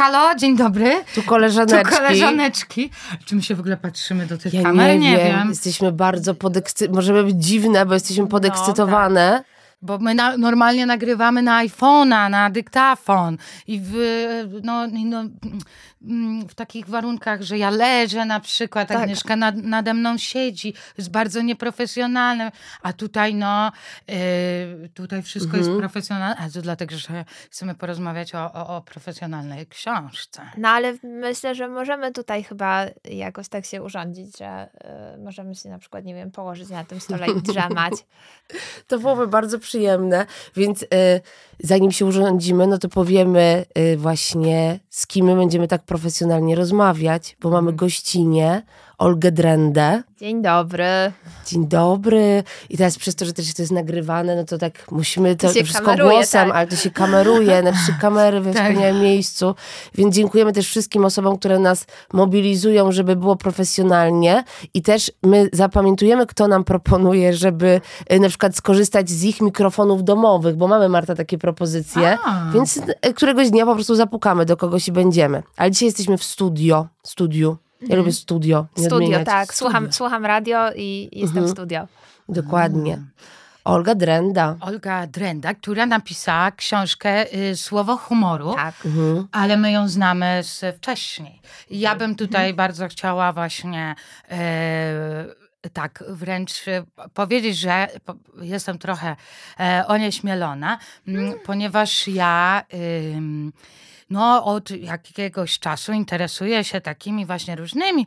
[0.00, 1.04] halo, dzień dobry.
[1.14, 1.90] Tu koleżaneczki.
[1.90, 2.90] Tu koleżaneczki.
[3.24, 4.98] Czy my się w ogóle patrzymy do tych ja kamer?
[4.98, 5.26] Nie, nie wiem.
[5.26, 5.48] wiem.
[5.48, 6.96] Jesteśmy bardzo podekscytowane.
[6.96, 9.30] Możemy być dziwne, bo jesteśmy podekscytowane.
[9.30, 9.59] No, tak.
[9.82, 13.94] Bo my na, normalnie nagrywamy na iPhone'a, na dyktafon i w,
[14.62, 15.24] no, no,
[16.02, 18.98] Mm, w takich warunkach, że ja leżę na przykład, tak.
[18.98, 23.72] Agnieszka nad, nade mną siedzi, jest bardzo nieprofesjonalne, a tutaj no,
[24.08, 25.64] yy, tutaj wszystko mhm.
[25.64, 30.42] jest profesjonalne, a to dlatego, że chcemy porozmawiać o, o, o, profesjonalnej książce.
[30.56, 34.68] No ale myślę, że możemy tutaj chyba jakoś tak się urządzić, że
[35.16, 37.92] yy, możemy się na przykład, nie wiem, położyć na tym stole i drzemać.
[38.88, 40.88] to byłoby bardzo przyjemne, więc yy,
[41.60, 47.36] zanim się urządzimy, no to powiemy y, właśnie z kim my będziemy tak profesjonalnie rozmawiać,
[47.40, 47.76] bo mamy mhm.
[47.76, 48.62] gościnie
[49.00, 50.02] Olgę Drendę.
[50.18, 51.12] Dzień dobry.
[51.46, 52.42] Dzień dobry.
[52.70, 55.52] I teraz przez to, że też to jest nagrywane, no to tak musimy to, to
[55.52, 56.56] wszystko kameruje, głosem, tak.
[56.56, 58.62] ale to się kameruje, na trzy kamery we tak.
[58.62, 59.54] wspaniałym miejscu.
[59.94, 64.44] Więc dziękujemy też wszystkim osobom, które nas mobilizują, żeby było profesjonalnie.
[64.74, 67.80] I też my zapamiętujemy, kto nam proponuje, żeby
[68.12, 72.18] y, na przykład skorzystać z ich mikrofonów domowych, bo mamy, Marta, takie propozycje.
[72.24, 72.50] A.
[72.54, 75.42] Więc y, któregoś dnia po prostu zapukamy do kogoś i będziemy.
[75.56, 77.69] Ale dzisiaj jesteśmy w studio, studiu.
[77.80, 77.98] Ja mhm.
[77.98, 78.66] lubię studio.
[78.76, 79.44] studio, tak.
[79.44, 79.58] Studio.
[79.58, 81.46] Słucham, słucham radio i jestem mhm.
[81.46, 81.86] w studio.
[82.28, 82.94] Dokładnie.
[82.94, 83.10] Mm.
[83.64, 84.56] Olga Drenda.
[84.60, 88.74] Olga Drenda, która napisała książkę y, Słowo humoru, tak.
[88.86, 89.28] mhm.
[89.32, 91.40] ale my ją znamy z wcześniej.
[91.70, 92.56] Ja bym tutaj mhm.
[92.56, 93.94] bardzo chciała właśnie
[94.32, 96.64] y, tak wręcz
[97.14, 97.88] powiedzieć, że
[98.40, 99.16] jestem trochę
[99.60, 101.34] e, onieśmielona, mm.
[101.44, 102.62] ponieważ ja
[104.10, 108.06] no, od jakiegoś czasu interesuje się takimi właśnie różnymi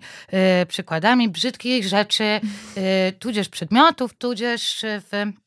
[0.62, 5.43] y, przykładami brzydkich rzeczy, y, tudzież przedmiotów, tudzież w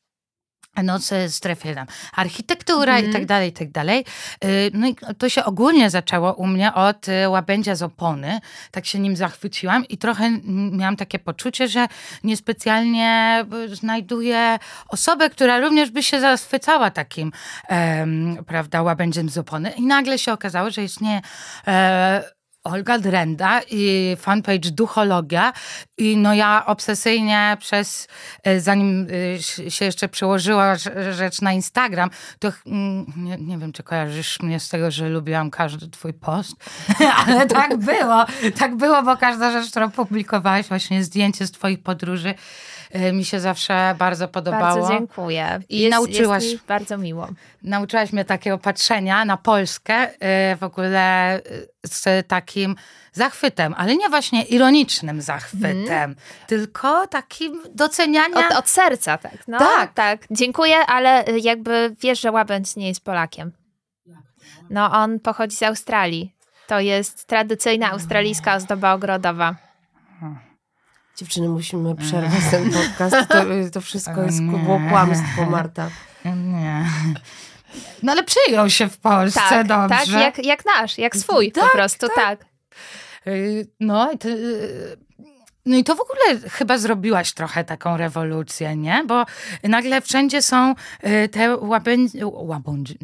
[0.83, 3.03] nocy strefy tam, architektura mm.
[3.03, 3.25] i tak mhm.
[3.25, 4.05] dalej, i tak dalej.
[4.45, 8.39] Y, no i to się ogólnie zaczęło u mnie od y, łabędzia z opony.
[8.71, 10.31] Tak się nim zachwyciłam i trochę
[10.71, 11.87] miałam takie poczucie, że
[12.23, 17.31] niespecjalnie y, znajduję osobę, która również by się zachwycała takim,
[18.47, 19.69] prawda, łabędziem z opony.
[19.69, 21.21] I nagle się okazało, że istnieje
[21.67, 22.36] e,
[22.67, 25.53] Olga Drenda i fanpage Duchologia.
[25.97, 28.07] I no ja obsesyjnie przez,
[28.43, 29.07] e, zanim
[29.67, 30.75] e, się jeszcze przełożyła
[31.11, 35.51] rzecz na Instagram, to mm, nie, nie wiem, czy kojarzysz mnie z tego, że lubiłam
[35.51, 36.55] każdy twój post,
[37.27, 38.25] ale tak było.
[38.59, 42.33] Tak było, bo każda rzecz, którą publikowałeś, właśnie zdjęcie z twoich podróży,
[43.13, 44.81] mi się zawsze bardzo podobało.
[44.81, 45.59] Bardzo dziękuję.
[45.69, 46.43] I jest, nauczyłaś.
[46.43, 47.27] Jest bardzo miło.
[47.63, 50.07] Nauczyłaś mnie takiego patrzenia na Polskę
[50.59, 51.39] w ogóle
[51.85, 52.75] z takim
[53.13, 56.15] zachwytem, ale nie właśnie ironicznym zachwytem, mm.
[56.47, 58.37] tylko takim docenianiem.
[58.51, 59.47] Od, od, serca, tak.
[59.47, 59.93] No, tak.
[59.93, 60.25] tak.
[60.31, 63.51] Dziękuję, ale jakby wiesz, że Łabędź nie jest Polakiem.
[64.69, 66.33] No, on pochodzi z Australii.
[66.67, 69.55] To jest tradycyjna australijska ozdoba ogrodowa.
[71.17, 73.15] Dziewczyny, musimy przerwać ten podcast.
[73.29, 75.89] To, to wszystko jest, było kłamstwo, Marta.
[76.25, 76.85] Nie.
[78.03, 79.97] No ale przyjął się w Polsce tak, dobrze.
[79.97, 82.15] Tak, jak, jak nasz, jak swój tak, po prostu, tak.
[82.15, 82.45] tak.
[83.27, 84.97] Y, no i y,
[85.67, 89.03] no i to w ogóle chyba zrobiłaś trochę taką rewolucję, nie?
[89.07, 89.25] Bo
[89.63, 92.97] nagle wszędzie są y, te łabędzie, łabędzie,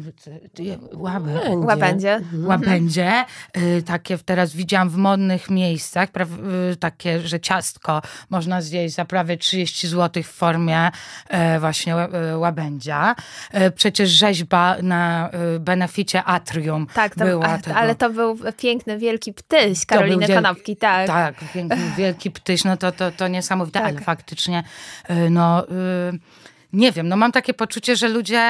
[0.92, 2.46] łabędzie, łabędzie, mhm.
[2.46, 3.24] łabędzie
[3.86, 6.08] takie teraz widziałam w modnych miejscach,
[6.72, 10.90] y, takie, że ciastko można zjeść za prawie 30 zł w formie
[11.60, 11.96] właśnie
[12.36, 13.14] łabędzia.
[13.74, 17.58] Przecież rzeźba na beneficie Atrium tak, to, była.
[17.74, 21.06] Ale to był piękny, wielki ptyś Karoliny Konopki, tak.
[21.06, 23.88] Tak, piękny, wielki ptyś no to, to, to niesamowite, tak.
[23.88, 24.64] ale faktycznie
[25.10, 25.68] y, no...
[25.68, 26.18] Y,
[26.74, 28.42] nie wiem, no mam takie poczucie, że ludzie,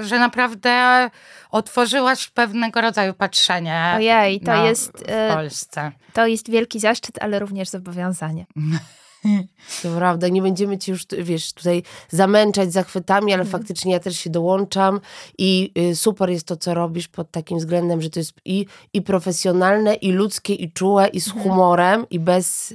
[0.00, 1.10] że naprawdę
[1.50, 5.92] otworzyłaś pewnego rodzaju patrzenie Ojej, to na, jest w y, Polsce.
[6.12, 8.46] To jest wielki zaszczyt, ale również zobowiązanie.
[9.82, 13.52] To prawda, nie będziemy ci już, wiesz, tutaj zamęczać zachwytami, ale mm.
[13.52, 15.00] faktycznie ja też się dołączam
[15.38, 19.94] i super jest to, co robisz pod takim względem, że to jest i, i profesjonalne,
[19.94, 21.44] i ludzkie, i czułe, i z mhm.
[21.44, 22.74] humorem, i bez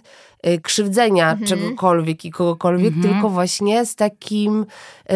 [0.64, 1.48] krzywdzenia mhm.
[1.48, 3.14] czegokolwiek i kogokolwiek, mhm.
[3.14, 4.66] tylko właśnie z takim
[5.12, 5.14] y,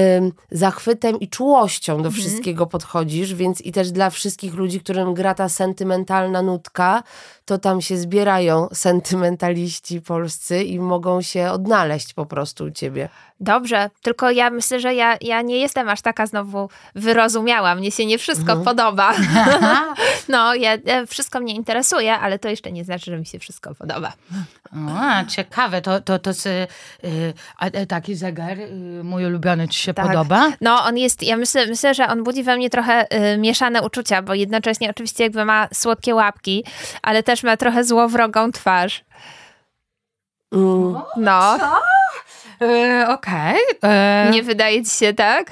[0.51, 2.13] zachwytem i czułością do mhm.
[2.13, 7.03] wszystkiego podchodzisz, więc i też dla wszystkich ludzi, którym gra ta sentymentalna nutka,
[7.45, 13.09] to tam się zbierają sentymentaliści polscy i mogą się odnaleźć po prostu u ciebie.
[13.39, 17.75] Dobrze, tylko ja myślę, że ja, ja nie jestem aż taka znowu wyrozumiała.
[17.75, 18.63] Mnie się nie wszystko mhm.
[18.63, 19.13] podoba.
[20.29, 24.13] no, ja, wszystko mnie interesuje, ale to jeszcze nie znaczy, że mi się wszystko podoba.
[24.73, 25.81] O, A, ciekawe.
[25.81, 26.67] To, to, to y,
[27.57, 30.07] a, taki zegar, y, mój ulubiony, ci się Tak.
[30.07, 30.51] podoba?
[30.61, 34.21] No, on jest, ja myślę, myślę że on budzi we mnie trochę y, mieszane uczucia,
[34.21, 36.63] bo jednocześnie oczywiście jakby ma słodkie łapki,
[37.01, 39.03] ale też ma trochę złowrogą twarz.
[40.53, 41.01] Mm.
[41.17, 41.57] No,
[42.61, 43.55] Y, Okej.
[44.27, 45.51] y, nie wydaje ci się tak?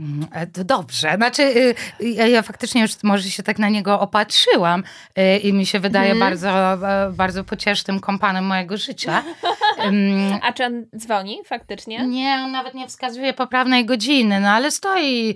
[0.00, 1.12] Mm, e, To dobrze.
[1.16, 1.74] Znaczy, y,
[2.08, 4.84] ja, ja faktycznie już może się tak na niego opatrzyłam
[5.18, 6.30] y, i mi się wydaje Mhm.
[6.30, 6.50] bardzo,
[6.88, 9.22] e, bardzo pociesznym kompanem mojego życia.
[10.42, 12.06] A czy on dzwoni faktycznie?
[12.06, 15.34] Nie, on nawet nie wskazuje poprawnej godziny, no ale stoi,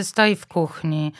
[0.00, 1.12] y, stoi w kuchni.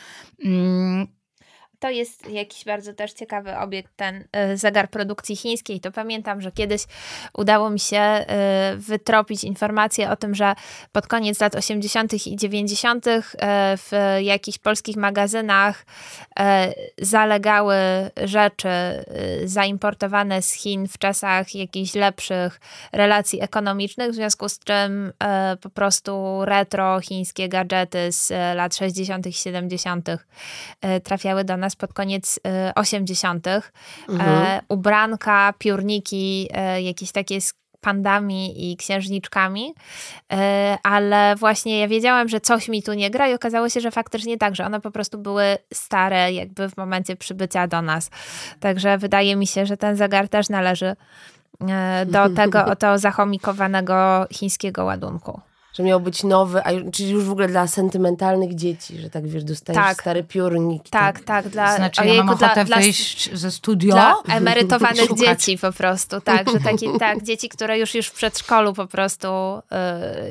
[1.81, 4.23] To jest jakiś bardzo też ciekawy obiekt, ten
[4.53, 5.79] y, zegar produkcji chińskiej.
[5.79, 6.81] To pamiętam, że kiedyś
[7.37, 8.25] udało mi się
[8.73, 10.53] y, wytropić informację o tym, że
[10.91, 12.27] pod koniec lat 80.
[12.27, 13.07] i 90.
[13.07, 13.21] y,
[13.77, 13.91] w
[14.21, 15.85] jakichś polskich magazynach
[16.97, 17.75] zalegały
[18.23, 18.69] rzeczy
[19.45, 22.59] zaimportowane z Chin w czasach jakichś lepszych
[22.91, 25.13] relacji ekonomicznych, w związku z czym
[25.61, 29.27] po prostu retro chińskie gadżety z lat 60.
[29.27, 30.09] i 70.
[30.09, 30.17] y,
[31.03, 33.47] trafiały do nas pod koniec y, 80.
[33.47, 34.29] Mhm.
[34.29, 39.73] E, ubranka, piórniki, e, jakieś takie z pandami i księżniczkami,
[40.33, 43.91] e, ale właśnie ja wiedziałam, że coś mi tu nie gra i okazało się, że
[43.91, 48.09] faktycznie tak, że one po prostu były stare jakby w momencie przybycia do nas.
[48.59, 50.95] Także wydaje mi się, że ten zegar też należy
[52.05, 55.41] do tego oto zachomikowanego chińskiego ładunku.
[55.73, 59.43] Że miał być nowy, a, czyli już w ogóle dla sentymentalnych dzieci, że tak wiesz,
[59.43, 60.01] dostajesz Tak.
[60.01, 60.83] stary piórnik.
[60.89, 63.91] Tak, tak, dla, znaczy, ja mam ochotę dla, dla, wyjść ze studio.
[63.91, 65.19] Dla emerytowanych Szukać.
[65.19, 69.27] dzieci po prostu, tak, że taki, tak, dzieci, które już, już w przedszkolu po prostu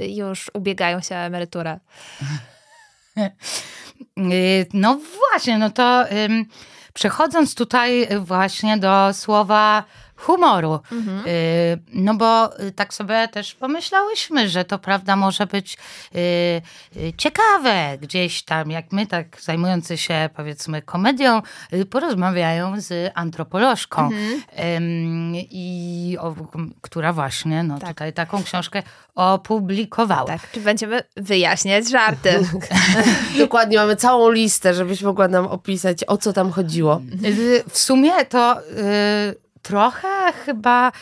[0.01, 1.79] y, już ubiegają się o emeryturę.
[4.19, 6.05] Y, No właśnie, no to
[6.95, 9.85] przechodząc tutaj właśnie do słowa
[10.21, 15.79] humoru, y, no bo y, tak sobie też pomyślałyśmy, że to prawda może być
[16.15, 16.19] y,
[16.97, 24.09] y, ciekawe gdzieś tam, jak my tak zajmujący się powiedzmy komedią, y, porozmawiają z antropolożką,
[24.77, 26.35] Ym, i o,
[26.81, 27.89] która właśnie no, Tak.
[27.89, 28.83] tutaj taką książkę
[29.15, 30.27] opublikowała.
[30.27, 32.31] Tak, czy będziemy wyjaśniać żarty?
[33.39, 37.01] Dokładnie, mamy całą listę, żebyś mogła nam opisać, o co tam chodziło.
[37.69, 40.93] W sumie to y, trochę chyba,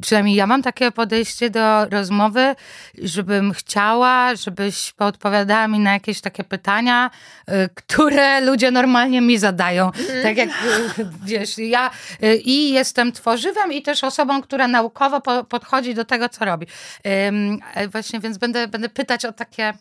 [0.00, 2.54] przynajmniej ja mam takie podejście do rozmowy,
[3.02, 7.10] żebym chciała, żebyś poodpowiadała mi na jakieś takie pytania,
[7.48, 9.90] y, które ludzie normalnie mi zadają.
[10.22, 10.50] Tak jak
[11.26, 11.90] wiesz, ja
[12.22, 16.66] y, i jestem tworzywem i też osobą, która naukowo po, podchodzi do tego, co robi.
[17.04, 19.72] E, Właśnie, więc będę, będę pytać o takie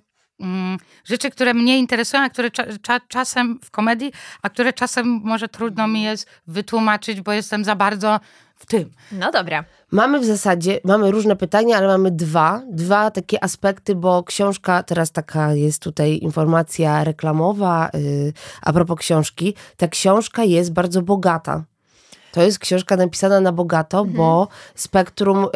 [1.06, 5.48] rzeczy, które mnie interesują, a które cza, cza, czasem w komedii, a które czasem może
[5.48, 8.20] trudno mi jest wytłumaczyć, bo jestem za bardzo
[8.56, 8.92] w tym.
[9.12, 9.64] No dobra.
[9.92, 15.12] Mamy w zasadzie, mamy różne pytania, ale mamy dwa, dwa takie aspekty, bo książka, teraz
[15.12, 21.64] taka jest tutaj informacja reklamowa yy, a propos książki, ta książka jest bardzo bogata.
[22.32, 25.48] To jest książka napisana na bogato, bo spektrum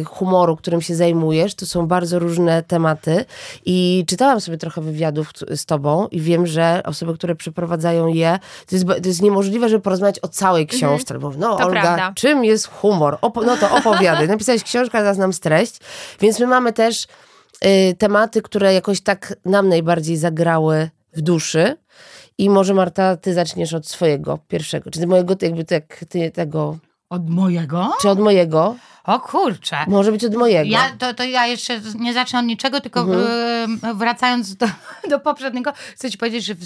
[0.00, 3.24] y, humoru, którym się zajmujesz, to są bardzo różne tematy.
[3.66, 8.76] I czytałam sobie trochę wywiadów z tobą i wiem, że osoby, które przeprowadzają je, to
[8.76, 11.18] jest, to jest niemożliwe, żeby porozmawiać o całej książce.
[11.18, 12.12] Bo, no, To Olga, prawda.
[12.14, 13.18] czym jest humor?
[13.22, 14.28] Opo- no to opowiadaj.
[14.38, 15.78] Napisałeś książkę, zaraz nam treść.
[16.20, 17.06] Więc my mamy też
[17.64, 21.76] y, tematy, które jakoś tak nam najbardziej zagrały w duszy.
[22.38, 24.90] I może Marta, ty zaczniesz od swojego pierwszego.
[24.90, 26.78] Czy mojego, jakby tak, ty tego,
[27.10, 27.90] Od mojego?
[28.00, 28.74] czy od mojego?
[29.04, 29.76] O kurczę.
[29.86, 30.70] Może być od mojego.
[30.70, 34.66] Ja, to, to ja jeszcze nie zacznę od niczego, tylko y, wracając do,
[35.10, 36.58] do poprzedniego, chcę ci powiedzieć, że w,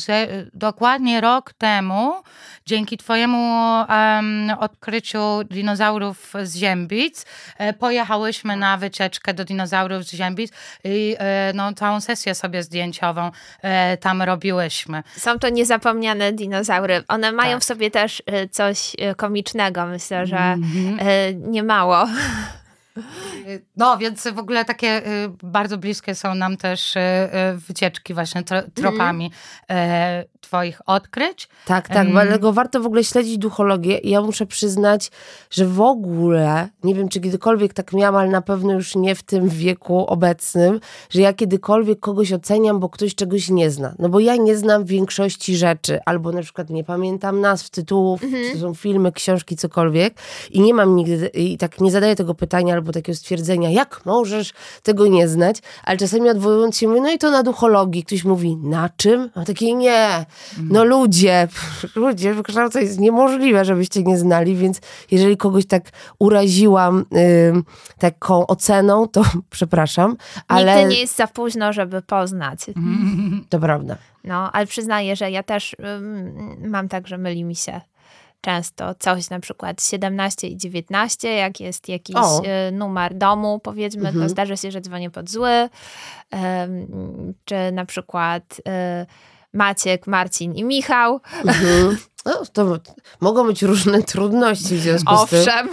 [0.55, 2.15] dokładnie rok temu,
[2.67, 7.27] dzięki twojemu em, odkryciu dinozaurów z Ziębic,
[7.59, 10.53] e, pojechałyśmy na wycieczkę do dinozaurów z Ziębic
[10.85, 13.31] i e, no, całą sesję sobie zdjęciową
[13.62, 15.03] e, tam robiłyśmy.
[15.17, 17.03] Są to niezapomniane dinozaury.
[17.09, 17.61] One mają Tak.
[17.61, 20.57] w sobie też y, coś y, komicznego, myślę, że
[21.31, 22.07] y, nie mało.
[23.77, 28.43] No, więc w ogóle takie y, bardzo bliskie są nam też y, y, wycieczki właśnie
[28.43, 29.31] tro, tropami
[29.71, 31.49] e, twoich odkryć.
[31.67, 32.13] Tak, tak, Em.
[32.13, 35.11] dlatego warto w ogóle śledzić duchologię i ja muszę przyznać,
[35.51, 39.23] że w ogóle, nie wiem czy kiedykolwiek tak miałam, ale na pewno już nie w
[39.23, 40.81] tym wieku obecnym,
[41.11, 43.95] że ja kiedykolwiek kogoś oceniam, bo ktoś czegoś nie zna.
[43.99, 48.53] No bo ja nie znam większości rzeczy, albo na przykład nie pamiętam nazw, tytułów, czy
[48.55, 50.15] to są filmy, książki, cokolwiek
[50.51, 54.53] i nie mam nigdy, i tak nie zadaję tego pytania albo takiego stwierdzenia, jak możesz
[54.83, 58.57] tego nie znać, ale czasami odwołując się, mówię, no i to na duchologii, ktoś mówi,
[58.57, 59.31] na czym?
[59.35, 60.27] A takie nie,
[60.62, 61.49] no ludzie,
[61.95, 65.83] ludzie, wykształcenie jest niemożliwe, żebyście nie znali, więc jeżeli kogoś tak
[66.19, 67.05] uraziłam
[67.99, 70.17] taką oceną, to przepraszam,
[70.49, 70.77] ale...
[70.77, 72.61] Nigdy nie jest za późno, żeby poznać.
[73.49, 73.97] To prawda.
[74.25, 75.77] No, ale przyznaję, że ja też
[76.59, 77.81] mam tak, że myli mi się
[78.43, 82.17] często coś, na przykład 17 i 19, jak jest jakiś
[82.69, 84.25] y, numer domu, powiedzmy, mhm.
[84.25, 85.69] to zdarza się, że dzwonię pod zły,
[87.45, 89.07] czy na przykład y,
[89.53, 91.21] Maciek, Marcin i Michał.
[91.45, 91.97] Mhm.
[92.25, 92.79] No, to
[93.21, 95.43] mogą być różne trudności w związku Owszem.
[95.43, 95.69] z tym.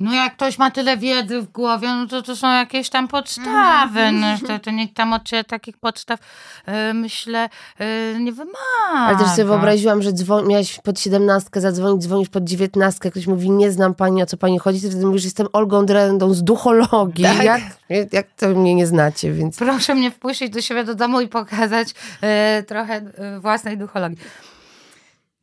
[0.00, 4.00] No jak ktoś ma tyle wiedzy w głowie, no to to są jakieś tam podstawy.
[4.00, 4.20] Mm.
[4.20, 6.20] No, to, to nikt tam od ciebie takich podstaw,
[6.66, 7.48] yy, myślę,
[7.78, 7.86] yy,
[8.20, 8.56] nie wymaga.
[8.92, 13.50] Ale też sobie wyobraziłam, że dzwon- miałaś pod siedemnastkę zadzwonić, dzwonisz pod dziewiętnastkę, ktoś mówi,
[13.50, 17.24] nie znam pani, o co pani chodzi, ty wtedy mówisz, jestem Olgą Drendą z duchologii.
[17.24, 17.44] Tak?
[17.88, 19.56] Jak, jak to mnie nie znacie, więc...
[19.56, 21.88] Proszę mnie wpuścić do siebie do domu i pokazać
[22.22, 23.00] yy, trochę
[23.40, 24.18] własnej duchologii.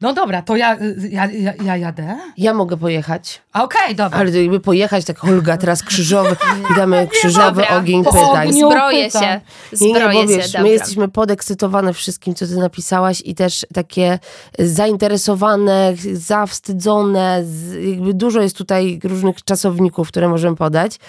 [0.03, 0.77] No dobra, to ja,
[1.09, 2.17] ja, ja, ja jadę.
[2.37, 3.41] Ja mogę pojechać.
[3.53, 4.19] Okej, okay, dobra.
[4.19, 6.35] Ale jakby pojechać, tak Olga, teraz krzyżowy,
[6.77, 8.53] damy krzyżowy dobra, ogień pytań.
[8.53, 9.41] Zbroję się.
[9.71, 13.65] Zbroję nie, nie, bo wiesz, się, my jesteśmy podekscytowane wszystkim, co ty napisałaś i też
[13.73, 14.19] takie
[14.59, 17.43] zainteresowane, zawstydzone,
[17.81, 20.99] jakby dużo jest tutaj różnych czasowników, które możemy podać,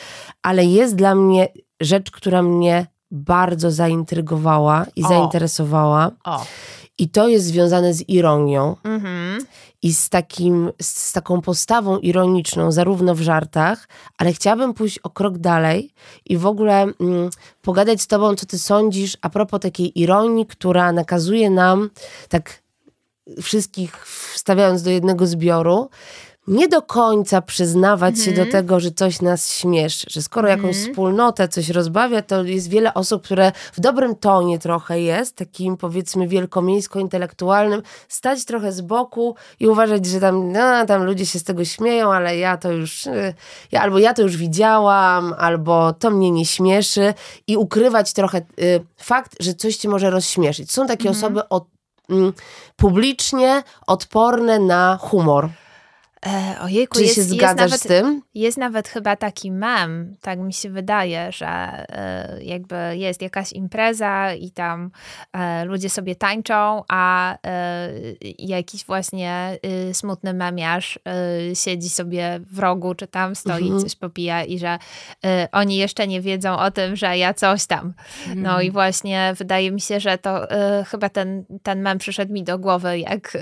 [0.43, 1.49] ale jest dla mnie
[1.81, 5.09] rzecz, która mnie bardzo zaintrygowała i o.
[5.09, 6.11] zainteresowała.
[6.25, 6.45] O.
[6.99, 9.39] I to jest związane z ironią mm-hmm.
[9.83, 15.39] i z, takim, z taką postawą ironiczną, zarówno w żartach, ale chciałabym pójść o krok
[15.39, 15.91] dalej
[16.27, 17.31] i w ogóle mm,
[17.63, 21.91] pogadać z Tobą, co Ty sądzisz a propos takiej ironii, która nakazuje nam,
[22.29, 22.63] tak
[23.43, 25.91] wszystkich wstawiając do jednego zbioru,
[26.47, 28.51] nie do końca przyznawać się do mhm.
[28.51, 30.85] tego, że coś nas śmieszy, że skoro jakąś mhm.
[30.87, 36.29] wspólnotę coś rozbawia, to jest wiele osób, które w dobrym tonie trochę jest, takim powiedzmy
[36.29, 41.65] wielkomiejsko-intelektualnym, stać trochę z boku i uważać, że tam, no, tam ludzie się z tego
[41.65, 43.35] śmieją, ale ja to już, y,
[43.73, 47.15] ja, albo ja to już widziałam, albo to mnie nie śmieszy
[47.47, 50.73] i ukrywać trochę y, fakt, że coś cię może rozśmieszyć.
[50.73, 51.17] Są takie mhm.
[51.17, 51.65] osoby od,
[52.11, 52.15] y,
[52.77, 55.49] publicznie odporne na humor.
[56.27, 58.23] E, ojejku, Czy jest, się zgadzasz nawet, z tym?
[58.35, 64.35] Jest nawet chyba taki mem, tak mi się wydaje, że e, jakby jest jakaś impreza
[64.35, 64.91] i tam
[65.33, 67.89] e, ludzie sobie tańczą, a e,
[68.39, 69.59] jakiś właśnie
[69.91, 70.99] y, smutny memiarz
[71.51, 73.81] y, siedzi sobie w rogu, czy tam stoi, mhm.
[73.81, 74.79] coś popija i że
[75.25, 77.93] y, oni jeszcze nie wiedzą o tym, że ja coś tam.
[78.27, 78.43] Mhm.
[78.43, 80.41] No i właśnie wydaje mi się, że to
[80.87, 83.39] chyba ten, ten mem przyszedł mi do głowy, jak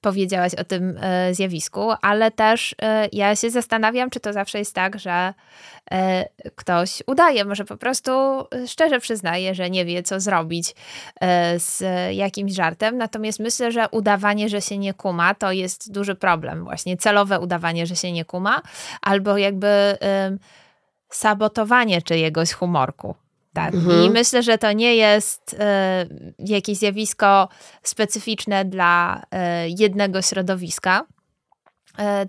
[0.00, 0.98] powiedziałaś o tym
[1.32, 5.34] zjawisku, ale też e, ja się zastanawiam, czy to zawsze jest tak, że
[5.90, 10.74] e, ktoś udaje, może po prostu e, szczerze przyznaje, że nie wie, co zrobić
[11.56, 11.82] z
[12.16, 12.98] jakimś żartem.
[12.98, 16.64] Natomiast myślę, że udawanie, że się nie kuma, to jest duży problem.
[16.64, 18.62] Właśnie celowe udawanie, że się nie kuma,
[19.02, 19.98] albo jakby
[21.08, 23.14] sabotowanie czyjegoś humorku.
[23.56, 23.74] Tak.
[23.74, 24.04] Mhm.
[24.04, 25.56] I myślę, że to nie jest y,
[26.38, 27.48] jakieś zjawisko
[27.82, 29.26] specyficzne dla y,
[29.78, 31.04] jednego środowiska,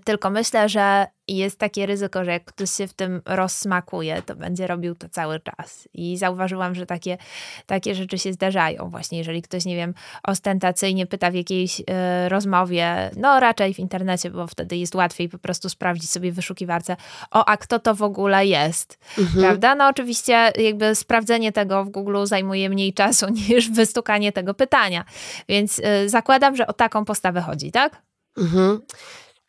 [0.04, 4.66] tylko myślę, że jest takie ryzyko, że jak ktoś się w tym rozsmakuje, to będzie
[4.66, 5.88] robił to cały czas.
[5.94, 7.18] I zauważyłam, że takie,
[7.66, 8.90] takie rzeczy się zdarzają.
[8.90, 11.84] Właśnie jeżeli ktoś, nie wiem, ostentacyjnie pyta w jakiejś y,
[12.28, 16.96] rozmowie, no raczej w internecie, bo wtedy jest łatwiej po prostu sprawdzić sobie w wyszukiwarce,
[17.30, 19.44] o, a kto to w ogóle jest, mhm.
[19.44, 19.74] prawda?
[19.74, 25.04] No oczywiście jakby sprawdzenie tego w Google zajmuje mniej czasu niż wystukanie tego pytania.
[25.48, 28.02] Więc y, zakładam, że o taką postawę chodzi, tak?
[28.38, 28.80] Mhm.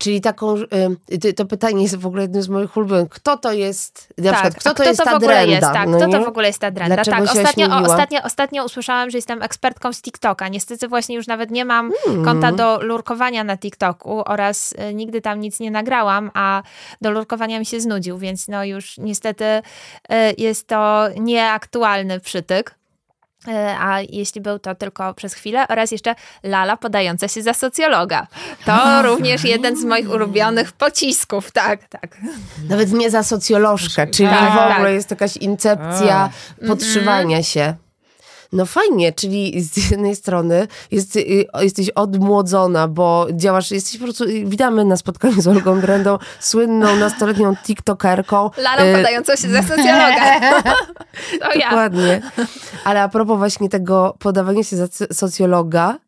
[0.02, 0.56] Czyli taką,
[1.26, 3.10] y, to pytanie jest w ogóle jednym z moich ulubionych.
[3.10, 5.56] Kto to jest, na tak, przykład, kto, kto to jest to ta drenda?
[5.56, 6.96] Jest, tak, no kto to w ogóle jest ta drenda?
[6.96, 10.48] Dlaczego tak, ostatnio, ostatnio, ostatnio usłyszałam, że jestem ekspertką z TikToka.
[10.48, 12.26] Niestety właśnie już nawet nie mam hmm.
[12.26, 16.64] konta do lurkowania na TikToku oraz y, nigdy tam nic nie nagrałam, a
[17.02, 19.62] do lurkowania mi się znudził, więc no już niestety y,
[20.38, 22.79] jest to nieaktualny przytyk.
[23.48, 28.28] E, a jeśli był to tylko przez chwilę, oraz jeszcze Lala podająca się za socjologa.
[28.66, 32.18] To również jeden z moich ulubionych pocisków, tak, tak.
[32.70, 34.94] Nawet nie za socjolożkę, czyli tak, w ogóle tak.
[34.94, 36.30] jest jakaś incepcja
[36.68, 37.54] podszywania mm -hmm.
[37.54, 37.76] się.
[38.52, 44.26] No fajnie, czyli z jednej strony jest, y, jesteś odmłodzona, bo działasz, jesteś po prostu,
[44.46, 48.50] witamy na spotkaniu z Olgą Drendą, słynną nastoletnią tiktokerką.
[48.58, 50.40] Lalą y, podającą się za socjologa.
[51.56, 52.22] Dokładnie.
[52.84, 56.00] Ale a propos właśnie tego podawania się za socjologa,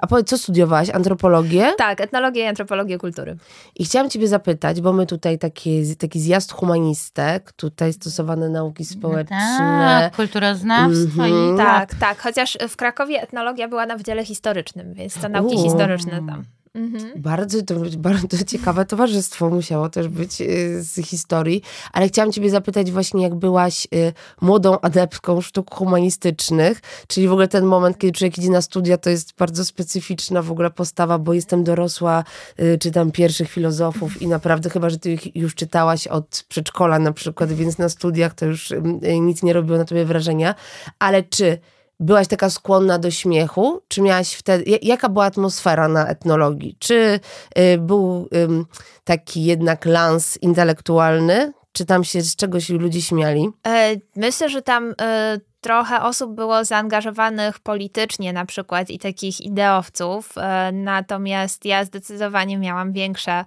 [0.00, 0.90] a powiedz, co studiowałaś?
[0.90, 1.72] Antropologię?
[1.78, 3.36] Tak, etnologię i antropologię kultury.
[3.76, 9.36] I chciałam ciebie zapytać, bo my tutaj takie, taki zjazd humanistek, tutaj stosowane nauki społeczne.
[9.58, 11.54] Tak, kulturoznawstwo Mhm.
[11.54, 12.18] i Tak, tak.
[12.20, 15.62] Chociaż w Krakowie etnologia była na wydziale historycznym, więc to nauki U.
[15.62, 16.44] historyczne tam.
[16.74, 17.12] Mhm.
[17.16, 21.62] Bardzo, to bardzo ciekawe towarzystwo musiało też być y, z historii,
[21.92, 27.48] ale chciałam ciebie zapytać właśnie, jak byłaś y, młodą adeptką sztuk humanistycznych, czyli w ogóle
[27.48, 31.32] ten moment, kiedy człowiek idzie na studia, to jest bardzo specyficzna w ogóle postawa, bo
[31.34, 32.24] jestem dorosła,
[32.60, 37.12] y, czytam pierwszych filozofów i naprawdę chyba, że ty ich już czytałaś od przedszkola na
[37.12, 38.72] przykład, więc na studiach to już
[39.20, 40.54] nic nie robiło na tobie wrażenia,
[40.98, 41.58] ale czy
[42.00, 43.80] byłaś taka skłonna do śmiechu?
[43.88, 46.76] Czy miałaś wtedy, ja- jaka była atmosfera na etnologii?
[46.78, 47.20] Czy
[47.58, 48.66] y, był ym,
[49.04, 51.52] taki jednak lans intelektualny?
[51.72, 53.48] Czy tam się z czegoś ludzie śmiali?
[53.66, 60.32] E, Myślę, że tam e, trochę osób było zaangażowanych politycznie na przykład i takich ideowców,
[60.38, 63.44] e, natomiast ja zdecydowanie miałam większe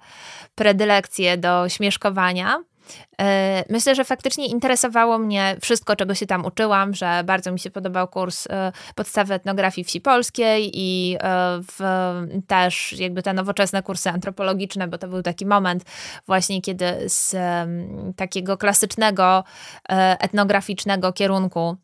[0.56, 2.64] predylekcje do śmieszkowania.
[3.22, 7.72] E, Myślę, że faktycznie interesowało mnie wszystko, czego się tam uczyłam, że bardzo mi się
[7.72, 11.80] podobał kurs e, podstawy etnografii wsi polskiej i e, w,
[12.48, 15.84] też jakby te nowoczesne kursy antropologiczne, bo to był taki moment
[16.28, 17.36] właśnie, kiedy z
[18.16, 19.44] takiego klasycznego
[20.20, 21.78] etnograficznego kierunku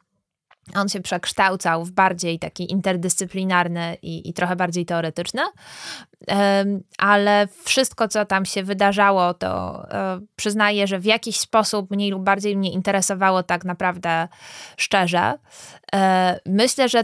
[0.76, 5.42] on się przekształcał w bardziej taki interdyscyplinarny i, i trochę bardziej teoretyczny,
[6.98, 12.24] ale wszystko, co tam się wydarzało, to e, przyznaję, że w jakiś sposób mniej lub
[12.24, 14.28] bardziej mnie interesowało tak naprawdę
[14.78, 15.34] szczerze.
[15.94, 17.04] E, Myślę, że e,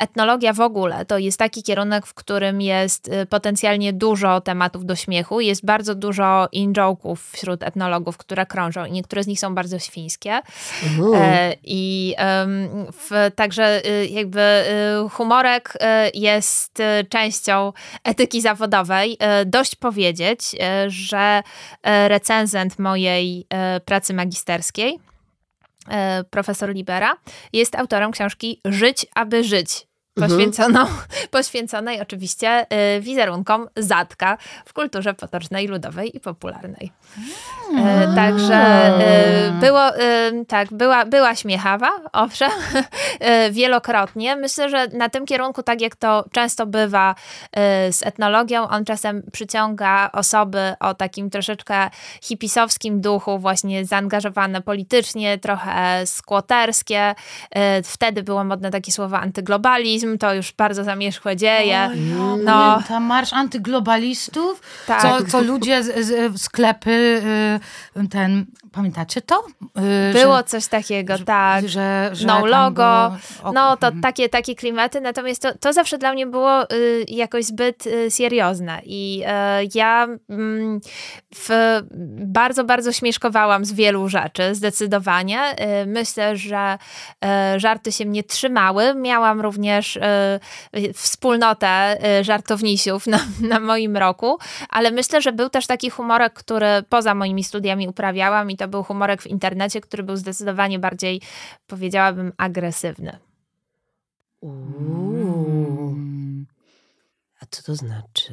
[0.00, 5.40] etnologia w ogóle to jest taki kierunek, w którym jest potencjalnie dużo tematów do śmiechu.
[5.40, 10.40] Jest bardzo dużo in-joke'ów wśród etnologów, które krążą i niektóre z nich są bardzo świńskie.
[11.64, 12.14] I
[12.92, 14.64] w, także jakby
[15.10, 15.72] humorek
[16.14, 17.72] jest częścią
[18.04, 18.55] etyki zawodowej.
[19.18, 21.42] E, Dość powiedzieć, e, że
[21.82, 23.46] e, recenzent mojej
[23.84, 24.98] pracy magisterskiej,
[26.30, 27.16] profesor Libera,
[27.52, 29.86] jest autorem książki Żyć, aby żyć.
[30.20, 30.86] Poświęconą,
[31.30, 36.92] poświęconej oczywiście y, wizerunkom Zatka w kulturze potocznej, ludowej i popularnej.
[37.78, 38.90] E, Także
[39.48, 42.50] y, było, y, tak, była, była śmiechawa, owszem,
[43.48, 44.36] y, wielokrotnie.
[44.36, 47.14] Myślę, że na tym kierunku, tak jak to często bywa
[47.88, 51.90] y, z etnologią, on czasem przyciąga osoby o takim troszeczkę
[52.22, 57.14] hipisowskim duchu, właśnie zaangażowane politycznie, trochę skłoterskie.
[57.56, 61.90] Y, Wtedy było modne takie słowo antyglobalizm, to już bardzo zamierzchłe dzieje.
[61.96, 62.36] No.
[62.36, 62.82] No.
[62.88, 65.02] Tam marsz antyglobalistów, Tak.
[65.02, 67.22] co, co ludzie z, z, sklepy,
[67.96, 69.44] y, ten, pamiętacie to?
[70.10, 71.68] Y, Było że, coś takiego, tak.
[71.68, 73.12] że, że no logo,
[73.42, 74.02] było- no to mhm.
[74.02, 78.80] takie, takie klimaty, natomiast to, to zawsze dla mnie było y, jakoś zbyt y, seriozne
[78.84, 79.22] i
[79.64, 80.80] y, ja mm,
[81.34, 81.48] w,
[82.26, 85.40] bardzo, bardzo śmieszkowałam z wielu rzeczy, zdecydowanie.
[85.82, 86.78] Y, myślę, że
[87.56, 88.94] y, żarty się mnie trzymały.
[88.94, 93.18] Miałam również y, wspólnotę żartownisiów na,
[93.50, 98.50] na moim roku, ale myślę, że był też taki humorek, który poza moimi studiami uprawiałam
[98.50, 101.20] i to był humorek w internecie, który był zdecydowanie bardziej,
[101.66, 103.18] powiedziałabym, agresywny.
[104.40, 105.96] Uuu.
[107.40, 108.32] A co to znaczy?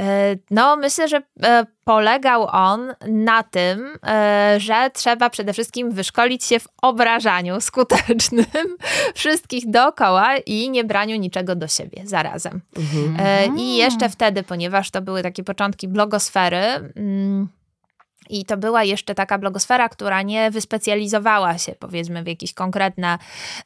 [0.00, 6.44] E, No, myślę, że e, polegał on na tym, e, że trzeba przede wszystkim wyszkolić
[6.44, 8.76] się w obrażaniu skutecznym
[9.14, 12.60] wszystkich dookoła i nie braniu niczego do siebie zarazem.
[12.76, 13.58] Mhm.
[13.58, 17.48] I jeszcze wtedy, ponieważ to były takie początki blogosfery, mm,
[18.30, 23.18] i to była jeszcze taka blogosfera, która nie wyspecjalizowała się, powiedzmy, w jakieś konkretne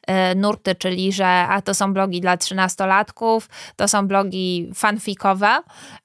[0.07, 5.59] e, nurty, czyli że a to są blogi dla trzynastolatków, to są blogi fanfikowe,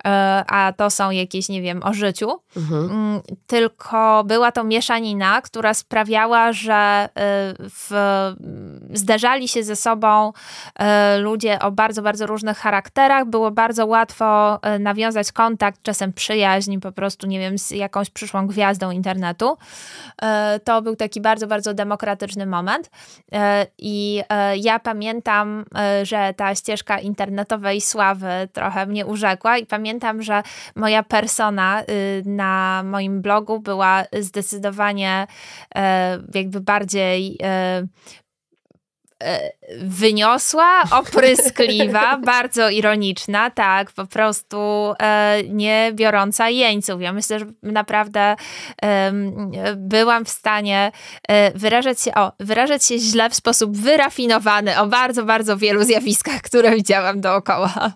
[0.07, 2.41] e, a to są jakieś, nie wiem, o życiu.
[2.57, 2.91] Mhm.
[2.91, 7.09] Mm, Tylko była to mieszanina, która sprawiała, że e,
[7.59, 7.91] w,
[8.93, 10.33] zderzali się ze sobą
[11.19, 13.25] ludzie o bardzo, bardzo różnych charakterach.
[13.27, 18.91] Było bardzo łatwo nawiązać kontakt, czasem przyjaźń, po prostu, nie wiem, z jakąś przyszłą gwiazdą
[18.91, 19.57] internetu.
[20.23, 22.91] E, To był taki bardzo, bardzo demokratyczny moment.
[23.33, 25.65] E, I e, ja pamiętam,
[26.03, 30.43] że ta ścieżka internetowej sławy trochę mnie urzekła i pamiętam, że
[30.75, 35.27] moja persona y, na moim blogu była zdecydowanie
[36.35, 37.39] jakby bardziej
[39.83, 44.59] wyniosła, opryskliwa, bardzo ironiczna, tak, po prostu
[45.03, 47.01] e, nie biorąca jeńców.
[47.01, 48.37] Ja myślę, że naprawdę
[48.83, 49.13] e,
[49.77, 50.93] byłam w stanie
[51.29, 56.43] e, wyrażać się, o, wyrażać się źle w sposób wyrafinowany o bardzo, bardzo wielu zjawiskach,
[56.43, 57.93] które widziałam dookoła.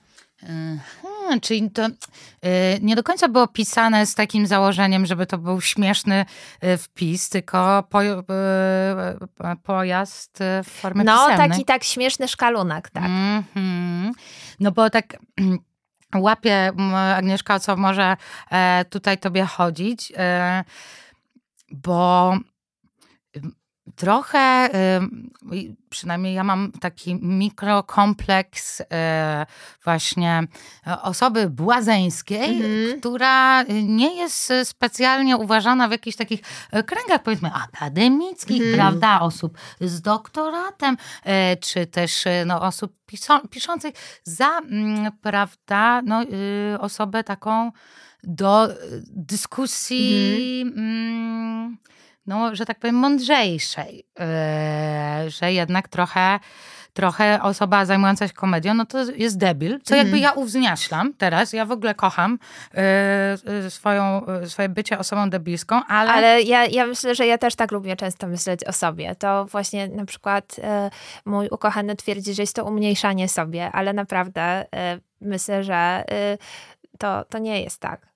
[1.40, 1.90] Czyli to y,
[2.82, 6.24] nie do końca było pisane z takim założeniem, żeby to był śmieszny
[6.64, 7.84] y, wpis, tylko
[9.52, 11.48] y, pojazd w formie No, pisemnej.
[11.48, 13.04] taki tak śmieszny szkalunek, tak.
[13.04, 14.10] Mm -hmm.
[14.60, 15.16] No bo tak
[16.14, 16.72] łapie
[17.16, 18.16] Agnieszka, o co może
[18.50, 20.64] e, tutaj tobie chodzić, e,
[21.72, 22.34] bo
[24.00, 24.70] trochę,
[25.90, 29.46] przynajmniej ja mam taki mikrokompleks e,
[29.84, 30.42] właśnie
[31.02, 33.00] osoby błazeńskiej, mhm.
[33.00, 38.74] która nie jest specjalnie uważana w jakichś takich e, kręgach, powiedzmy, akademickich, mhm.
[38.74, 42.96] prawda, osób z doktoratem, e, czy też no, osób
[43.50, 47.72] piszących za, mm, prawda, no, y, osobę taką
[48.22, 48.68] do
[49.06, 50.62] dyskusji.
[50.66, 51.76] Mhm.
[52.30, 56.38] Mm, no, że tak powiem, mądrzejszej, yy, że jednak trochę,
[56.92, 60.22] trochę osoba zajmująca się komedią, no to jest debil, co jakby mhm.
[60.22, 62.38] ja uwzniaślam teraz, ja w ogóle kocham
[63.54, 66.10] yy, swoją, swoje bycie osobą debilską, ale...
[66.10, 69.14] Ale ja, ja myślę, że ja też tak lubię często myśleć o sobie.
[69.14, 70.64] To właśnie na przykład yy,
[71.24, 74.66] mój ukochany twierdzi, że jest to umniejszanie sobie, ale naprawdę
[75.20, 76.04] myślę, że
[76.98, 78.09] to, to nie jest tak.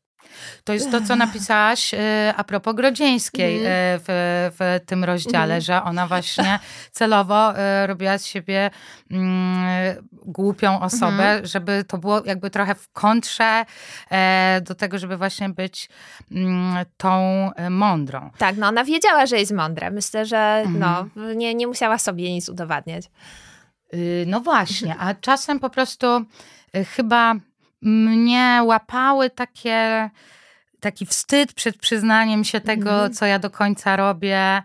[0.65, 3.69] To jest to, co napisałaś e, a propos Grodzieńskiej mm.
[4.05, 5.61] w, w tym rozdziale, mm.
[5.61, 6.59] że ona właśnie
[6.93, 8.71] celowo e, robiła z siebie
[9.11, 11.47] mm, głupią osobę, mm.
[11.47, 13.65] żeby to było jakby trochę w kontrze
[14.63, 15.89] do tego, żeby właśnie być
[16.33, 18.31] mm, tą mądrą.
[18.39, 19.91] Tak, no ona wiedziała, że jest mądra.
[19.91, 21.39] Myślę, że no, mhm.
[21.39, 23.05] nie, nie musiała sobie nic udowadniać.
[23.95, 26.07] Y, no właśnie, a czasem po prostu
[26.97, 27.35] chyba
[27.83, 30.11] mnie łapały takie,
[30.81, 33.13] taki wstyd przed przyznaniem się tego, mm.
[33.13, 34.63] co ja do końca robię.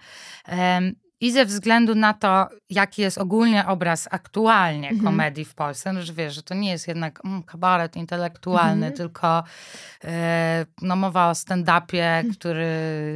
[1.21, 5.03] I ze względu na to, jaki jest ogólnie obraz aktualnie -hmm.
[5.03, 8.97] komedii w Polsce, no, że wiesz, że to nie jest jednak mm, kabaret intelektualny, -hmm.
[8.97, 9.43] tylko
[10.03, 12.31] e, no, mowa o stand-upie, -hmm.
[12.31, 12.67] który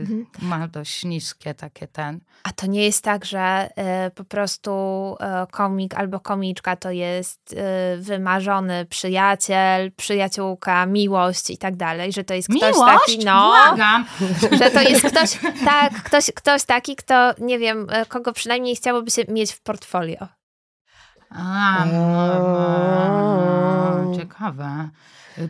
[0.01, 0.25] mhm.
[0.41, 2.19] ma dość niskie takie ten.
[2.43, 4.71] A to nie jest tak, że e, po prostu
[5.19, 12.23] e, komik albo komiczka to jest e, wymarzony przyjaciel, przyjaciółka, miłość i tak dalej, że
[12.23, 13.05] to jest ktoś miłość?
[13.05, 14.05] taki, no, Błagam.
[14.59, 19.21] że to jest ktoś, tak, ktoś, ktoś taki, kto, nie wiem, kogo przynajmniej chciałoby się
[19.27, 20.27] mieć w portfolio.
[21.29, 21.85] A,
[24.17, 24.89] ciekawe.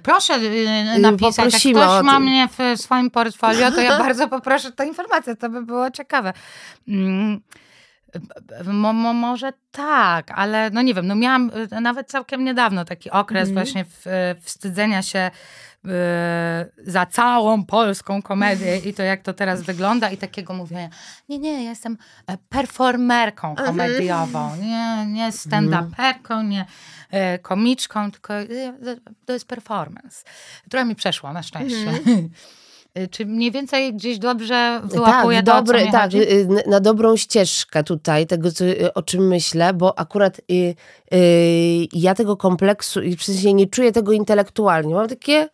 [0.04, 4.72] Proszę y, napisać, Poprosimy jak ktoś ma mnie w swoim portfolio, to ja bardzo poproszę
[4.72, 6.34] tę informację, to by było ciekawe.
[6.88, 7.42] Mm,
[8.66, 13.12] mo, mo, może tak, ale no nie wiem, no miałam y, nawet całkiem niedawno taki
[13.12, 13.54] okres mm.
[13.54, 14.06] właśnie w,
[14.42, 15.32] wstydzenia się
[15.73, 15.73] Y,
[16.86, 20.90] za całą polską komedię i to jak to teraz wygląda i takiego mówienia,
[21.30, 23.68] nie, nie, ja jestem e, performerką mhm.
[23.68, 26.66] komediową, nie, nie stand-uperką, nie
[27.12, 28.48] e, komiczką, tylko e,
[29.26, 30.24] to jest performance.
[30.70, 31.90] Trochę mi przeszło, na szczęście.
[31.90, 32.30] Mhm.
[33.12, 36.22] Czy mniej więcej gdzieś dobrze wyłapuje tak, to, dobre, Tak, chodzi?
[36.22, 40.76] Y, na dobrą ścieżkę tutaj, tego co, y, o czym myślę, bo akurat y,
[41.14, 44.94] y, ja tego kompleksu, i w sensie nie czuję tego intelektualnie.
[44.94, 45.50] Mam takie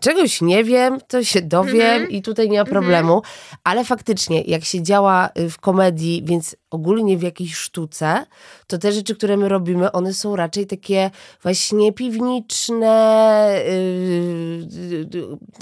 [0.00, 2.12] czegoś nie wiem, to się dowiem mm -hmm.
[2.12, 3.12] i tutaj nie ma problemu.
[3.12, 3.56] Mm -hmm.
[3.64, 8.26] Ale faktycznie, jak się działa y, w komedii, więc ogólnie w jakiejś sztuce,
[8.66, 11.10] to te rzeczy, które my robimy, one są raczej takie
[11.42, 13.54] właśnie piwniczne,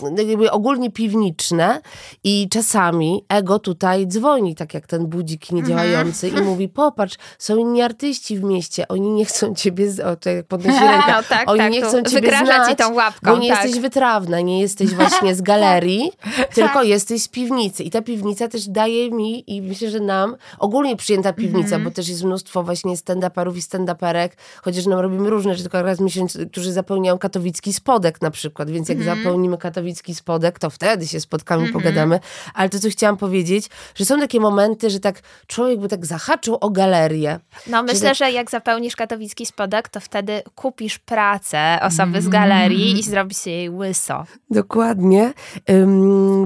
[0.02, 1.80] yy, yy, ogólnie piwniczne
[2.24, 6.42] i czasami ego tutaj dzwoni, tak jak ten budzik niedziałający mm -hmm.
[6.42, 10.46] i mówi, popatrz, są inni artyści w mieście, oni nie chcą ciebie, o, to jak
[10.46, 13.48] podnosi rękę, no, tak, oni tak, nie chcą ciebie znać, ci tą łapką, bo nie
[13.48, 13.64] tak.
[13.64, 13.80] jesteś
[14.18, 16.12] wytrawna, nie jesteś właśnie z galerii,
[16.54, 16.88] tylko tak.
[16.88, 21.32] jesteś z piwnicy i ta piwnica też daje mi i myślę, że nam ogólnie przyjęta
[21.32, 21.84] piwnica, mm -hmm.
[21.84, 24.28] bo też jest mnóstwo właśnie stand-uperów i stand-uperek,
[24.62, 28.70] chociaż nam robimy różne rzeczy, tylko raz w miesiącu, którzy zapełniają katowicki spodek na przykład,
[28.70, 29.18] więc jak mm -hmm.
[29.18, 31.78] zapełnimy katowicki spodek, to wtedy się spotkamy, mm -hmm.
[31.78, 32.20] pogadamy.
[32.54, 36.58] Ale to, co chciałam powiedzieć, że są takie momenty, że tak człowiek by tak zahaczył
[36.60, 37.40] o galerię.
[37.66, 38.14] No myślę, tak...
[38.14, 43.70] że jak zapełnisz katowicki spodek, to wtedy kupisz pracę osoby z galerii i zrobisz jej
[44.08, 44.24] łyso.
[44.50, 45.32] Dokładnie,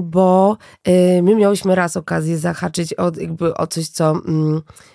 [0.01, 4.13] bo y, my miałyśmy raz okazję zahaczyć o, jakby o coś, co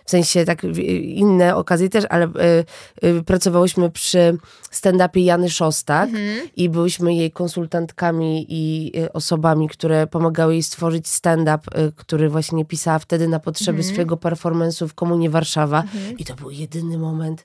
[0.05, 0.65] w sensie tak
[1.03, 4.39] inne okazje też, ale y, y, pracowałyśmy przy
[4.73, 6.49] stand-upie Jany Szostak mhm.
[6.57, 11.59] i byłyśmy jej konsult konsultantkami i osobami, które pomagały jej stworzyć stand-up,
[11.97, 13.95] który właśnie pisała wtedy na potrzeby Mhm.
[13.95, 15.85] swojego performance'u w Komunie Warszawa.
[16.19, 17.45] I to był jedyny moment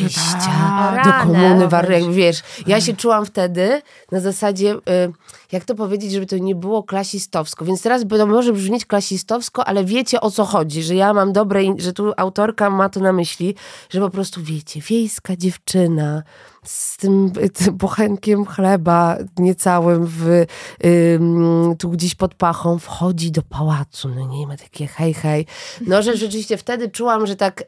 [0.00, 1.04] wejścia tak.
[1.04, 1.32] do.
[1.32, 2.12] Komuny Warszawa.
[2.12, 5.12] Wiesz, ja się czułam wtedy na zasadzie, y,
[5.52, 7.64] jak to powiedzieć, żeby to nie było klasistowsko.
[7.64, 11.60] Więc teraz to może brzmieć klasistowsko, ale wiecie o co chodzi, że ja mam dobre,
[11.78, 13.54] że tu autorka ma to na myśli,
[13.90, 16.22] że po prostu wiecie, wiejska dziewczyna
[16.64, 20.44] z tym, tym bochenkiem chleba niecałym w,
[20.84, 25.46] ym, tu gdzieś pod pachą wchodzi do pałacu, no nie ma takie hej, hej.
[25.86, 27.64] No, że rzeczywiście wtedy czułam, że tak, y,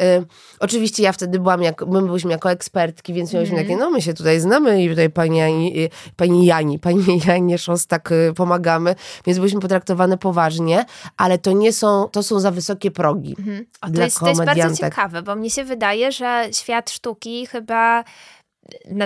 [0.60, 4.14] oczywiście ja wtedy byłam, jak, my byliśmy jako ekspertki, więc miałyśmy takie, no my się
[4.14, 8.94] tutaj znamy i tutaj pani, Jani- y, pani Jani, pani Janie Szostak y, pomagamy,
[9.26, 10.84] więc byliśmy potraktowane poważnie,
[11.16, 13.66] ale to nie są, to są za wysokie progi Mhm.
[13.82, 18.04] O, to, jest, to jest bardzo ciekawe, bo mnie się wydaje, że świat sztuki chyba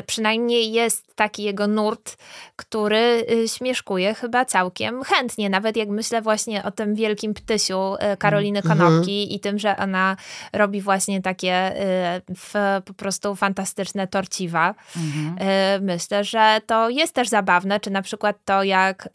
[0.07, 2.17] przynajmniej jest taki jego nurt,
[2.57, 5.51] który y, śmieszkuje chyba całkiem chętnie.
[5.51, 8.79] Nawet jak myślę właśnie o tym wielkim ptysiu y, Karoliny Mhm.
[8.79, 10.17] Konopki i tym, że ona
[10.53, 14.75] robi właśnie takie y, w, po prostu fantastyczne torciwa.
[14.97, 15.49] Mhm.
[15.49, 19.11] Y, Myślę, że to jest też zabawne, czy na przykład to, jak y,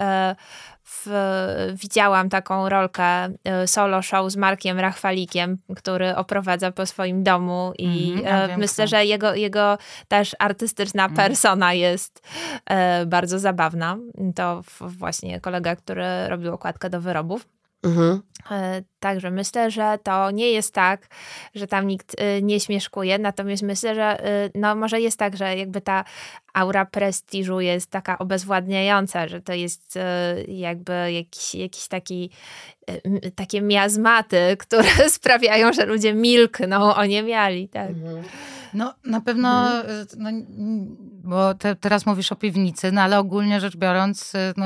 [1.05, 3.25] w, widziałam taką rolkę
[3.63, 8.47] y, solo show z Markiem Rachwalikiem, który oprowadza po swoim domu i Mhm, ja y,
[8.47, 11.15] wiem, myślę, że jego, jego też artystyczna Mhm.
[11.15, 12.21] persona jest
[13.01, 13.97] y, bardzo zabawna.
[14.35, 17.54] To właśnie kolega, który robił okładkę do wyrobów.
[17.85, 18.21] Mhm.
[18.51, 21.07] E, Także myślę, że to nie jest tak,
[21.55, 25.57] że tam nikt y, nie śmieszkuje, natomiast myślę, że y, no może jest tak, że
[25.57, 26.03] jakby ta
[26.53, 29.99] aura prestiżu jest taka obezwładniająca, że to jest y,
[30.47, 32.29] jakby jakiś, jakiś taki
[33.35, 37.89] takie miazmaty, które sprawiają, że ludzie milkną o miali, tak.
[37.89, 38.23] Mhm.
[38.75, 39.83] No na pewno, y,
[40.17, 40.29] no,
[41.23, 44.65] bo te, teraz mówisz o piwnicy, no ale ogólnie rzecz biorąc, y, no,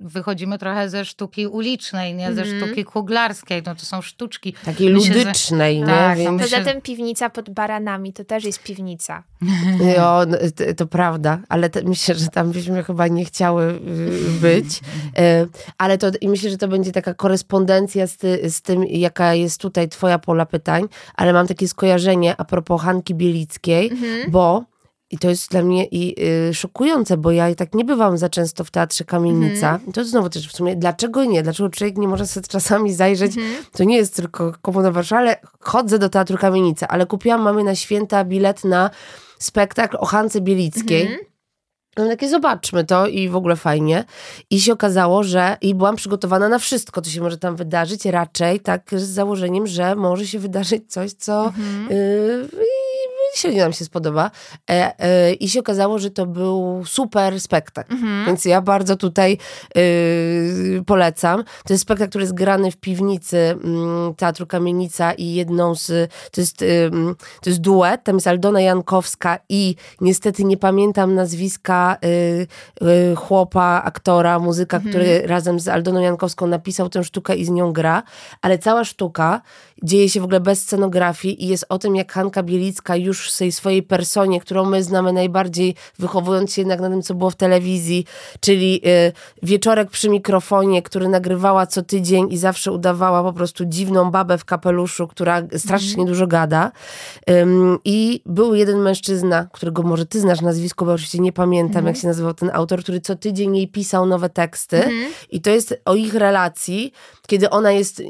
[0.00, 2.60] wychodzimy trochę ze sztuki ulicznej, nie ze Mhm.
[2.62, 4.54] sztuki kuglarskiej, no to są sztuczki.
[4.64, 5.86] Takiej Myślę, że- ludycznej, nie?
[5.86, 6.42] Tak, Więc...
[6.42, 9.22] Poza tym piwnica pod baranami to też jest piwnica.
[9.96, 14.40] Jo, no, to, to prawda, ale te, myślę, że tam byśmy chyba nie chciały y,
[14.40, 14.80] być.
[15.18, 15.46] E,
[15.78, 19.60] Ale to i myślę, że to będzie taka korespondencja z, ty, z tym, jaka jest
[19.60, 20.82] tutaj twoja pola pytań,
[21.14, 23.90] ale mam takie skojarzenie a propos Hanki Bielickiej,
[24.28, 24.64] bo
[25.10, 26.14] i to jest dla mnie i
[26.50, 29.80] y, szokujące, bo ja i tak nie bywam za często w Teatrze Kamienica.
[29.88, 31.42] I to znowu też w sumie, dlaczego nie?
[31.42, 33.32] Dlaczego człowiek nie może sobie czasami zajrzeć?
[33.72, 37.74] To nie jest tylko Komuna Warszawa, ale chodzę do Teatru Kamienica, ale kupiłam mamy na
[37.74, 38.90] święta bilet na
[39.38, 41.18] spektakl o Hance Bielickiej.
[41.96, 44.04] No takie zobaczmy to i w ogóle fajnie.
[44.50, 48.60] I się okazało, że i byłam przygotowana na wszystko, co się może tam wydarzyć, raczej
[48.60, 51.52] tak z założeniem, że może się wydarzyć coś, co
[51.90, 52.81] yy, i
[53.34, 54.30] średnio nam się spodoba.
[54.70, 57.94] E, e, I się okazało, że to był super spektakl.
[58.26, 59.38] Więc ja bardzo tutaj
[59.74, 61.44] yy, polecam.
[61.64, 66.40] To jest spektakl, który jest grany w piwnicy mm, Teatru Kamienica i jedną z, to
[66.40, 66.64] jest,
[67.42, 72.46] to jest duet, tam jest Aldona Jankowska i niestety nie pamiętam nazwiska y,
[73.12, 77.72] y, chłopa, aktora, muzyka, który razem z Aldoną Jankowską napisał tę sztukę i z nią
[77.72, 78.02] gra,
[78.42, 79.42] ale cała sztuka
[79.82, 83.38] dzieje się w ogóle bez scenografii i jest o tym, jak Hanka Bielicka już w
[83.38, 87.36] tej swojej personie, którą my znamy najbardziej, wychowując się jednak na tym, co było w
[87.36, 88.04] telewizji,
[88.40, 94.10] czyli y, wieczorek przy mikrofonie, który nagrywała co tydzień i zawsze udawała po prostu dziwną
[94.10, 96.72] babę w kapeluszu, która strasznie dużo gada.
[97.30, 101.96] Ym, I był jeden mężczyzna, którego może ty znasz nazwisko, bo oczywiście nie pamiętam, jak
[101.96, 104.82] się nazywał ten autor, który co tydzień jej pisał nowe teksty.
[105.30, 106.92] I to jest o ich relacji,
[107.26, 108.02] kiedy ona jest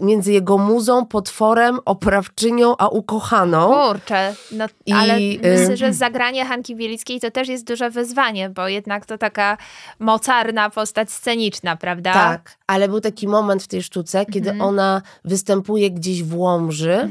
[0.00, 3.72] między jego muzą, potworem, oprawczynią, a ukochaną.
[3.88, 8.50] Kurczę, no, I, ale y, myślę, że zagranie Hanki Bielickiej to też jest duże wyzwanie,
[8.50, 9.56] bo jednak to taka
[9.98, 12.12] mocarna postać sceniczna, prawda?
[12.12, 14.68] Tak, ale był taki moment w tej sztuce, kiedy Mhm.
[14.68, 17.08] ona występuje gdzieś w Łomży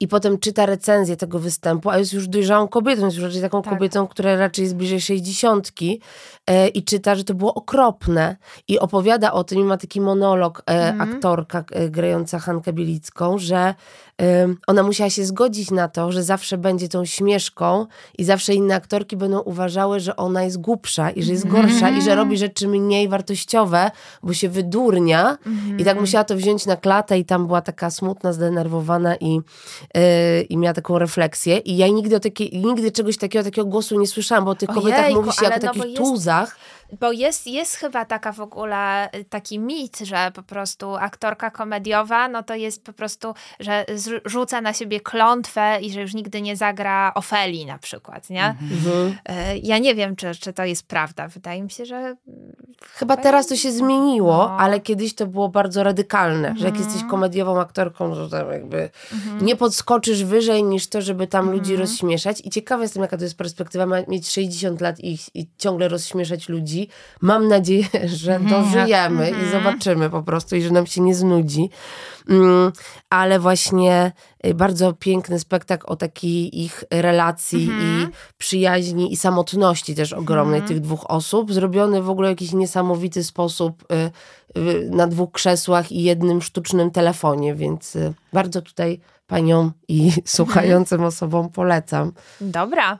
[0.00, 3.62] i potem czyta recenzję tego występu, a jest już dojrzałą kobietą, jest już raczej taką
[3.62, 3.72] Tak.
[3.74, 6.00] kobietą, która raczej jest bliżej sześćdziesiątki
[6.46, 8.36] e, i czyta, że to było okropne
[8.68, 11.14] i opowiada o tym i ma taki monolog e, Mhm.
[11.14, 13.74] aktorka e, grająca Hankę Bielicką, że
[14.66, 17.86] ona musiała się zgodzić na to, że zawsze będzie tą śmieszką
[18.18, 22.02] i zawsze inne aktorki będą uważały, że ona jest głupsza i że jest gorsza i
[22.02, 23.90] że robi rzeczy mniej wartościowe,
[24.22, 25.38] bo się wydurnia.
[25.78, 30.42] I tak musiała to wziąć na klatę i tam była taka smutna, zdenerwowana i, yy,
[30.48, 31.58] i miała taką refleksję.
[31.58, 34.68] I ja nigdy, o takiej, nigdy czegoś takiego, takiego głosu nie słyszałam, bo o tych
[34.68, 36.56] kobietach mówi się jako ale no takich jest- tuzach,
[37.00, 42.42] bo jest, jest chyba taka w ogóle taki mit, że po prostu aktorka komediowa, no
[42.42, 43.84] to jest po prostu, że
[44.24, 48.44] rzuca na siebie klątwę i że już nigdy nie zagra Ofeli na przykład, nie?
[48.44, 49.16] Mhm.
[49.24, 51.28] E, ja nie wiem, czy, czy to jest prawda.
[51.28, 52.16] Wydaje mi się, że...
[52.92, 54.56] Chyba teraz to się zmieniło, no.
[54.58, 56.84] ale kiedyś to było bardzo radykalne, że jak mhm.
[56.84, 59.44] jesteś komediową aktorką, to tam jakby mhm.
[59.46, 62.40] nie podskoczysz wyżej niż to, żeby tam ludzi rozśmieszać.
[62.44, 66.77] I ciekawe jestem, jaka to jest perspektywa, mieć 60 lat i, i ciągle rozśmieszać ludzi.
[67.20, 67.86] Mam nadzieję,
[68.22, 71.70] że dożyjemy i zobaczymy po prostu i że nam się nie znudzi.
[72.28, 72.72] Mm,
[73.10, 74.12] ale właśnie
[74.46, 78.10] y, bardzo piękny spektakl o takiej ich relacji i mhm.
[78.38, 80.68] przyjaźni i samotności też ogromnej mhm.
[80.68, 83.84] tych dwóch osób, zrobiony w ogóle w jakiś niesamowity sposób
[84.56, 87.96] y, y, na dwóch krzesłach i jednym sztucznym telefonie, więc
[88.32, 90.22] bardzo tutaj paniom i mhm.
[90.36, 92.12] słuchającym osobom polecam.
[92.40, 92.98] Dobra.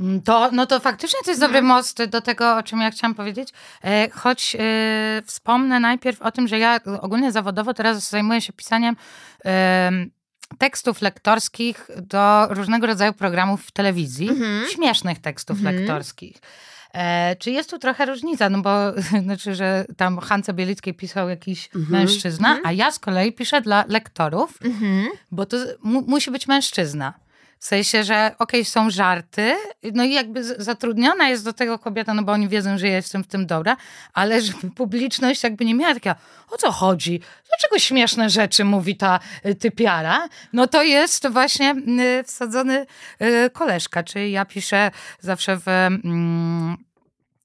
[0.00, 1.76] Mm, to, no to faktycznie to jest dobry mhm.
[1.76, 3.48] most do tego, o czym ja chciałam powiedzieć.
[3.84, 8.96] E, choć e, wspomnę najpierw o tym, że ja ogólnie zawodowo teraz zajmuję się pisaniem
[9.44, 9.90] e,
[10.58, 14.28] tekstów lektorskich do różnego rodzaju programów w telewizji.
[14.28, 14.68] Mhm.
[14.68, 15.76] Śmiesznych tekstów mhm.
[15.76, 16.36] lektorskich.
[16.94, 18.50] E, czy jest tu trochę różnica?
[18.50, 18.92] No bo
[19.24, 21.92] znaczy, że tam Hance Bielickiej pisał jakiś mhm.
[21.92, 24.58] mężczyzna, a ja z kolei piszę dla lektorów,
[25.30, 27.14] bo to mu musi być mężczyzna.
[27.60, 29.54] W sensie, że okej, okay, są żarty,
[29.94, 33.24] no i jakby zatrudniona jest do tego kobieta, no bo oni wiedzą, że ja jestem
[33.24, 33.76] w tym dobra,
[34.12, 36.16] ale żeby publiczność jakby nie miała takiego,
[36.50, 37.20] o co chodzi?
[37.48, 40.28] Dlaczego śmieszne rzeczy mówi ta y, typiara?
[40.52, 41.74] No to jest właśnie
[42.20, 42.86] y, wsadzony
[43.22, 44.90] y, koleżka, czyli ja piszę
[45.20, 46.76] zawsze w, mm,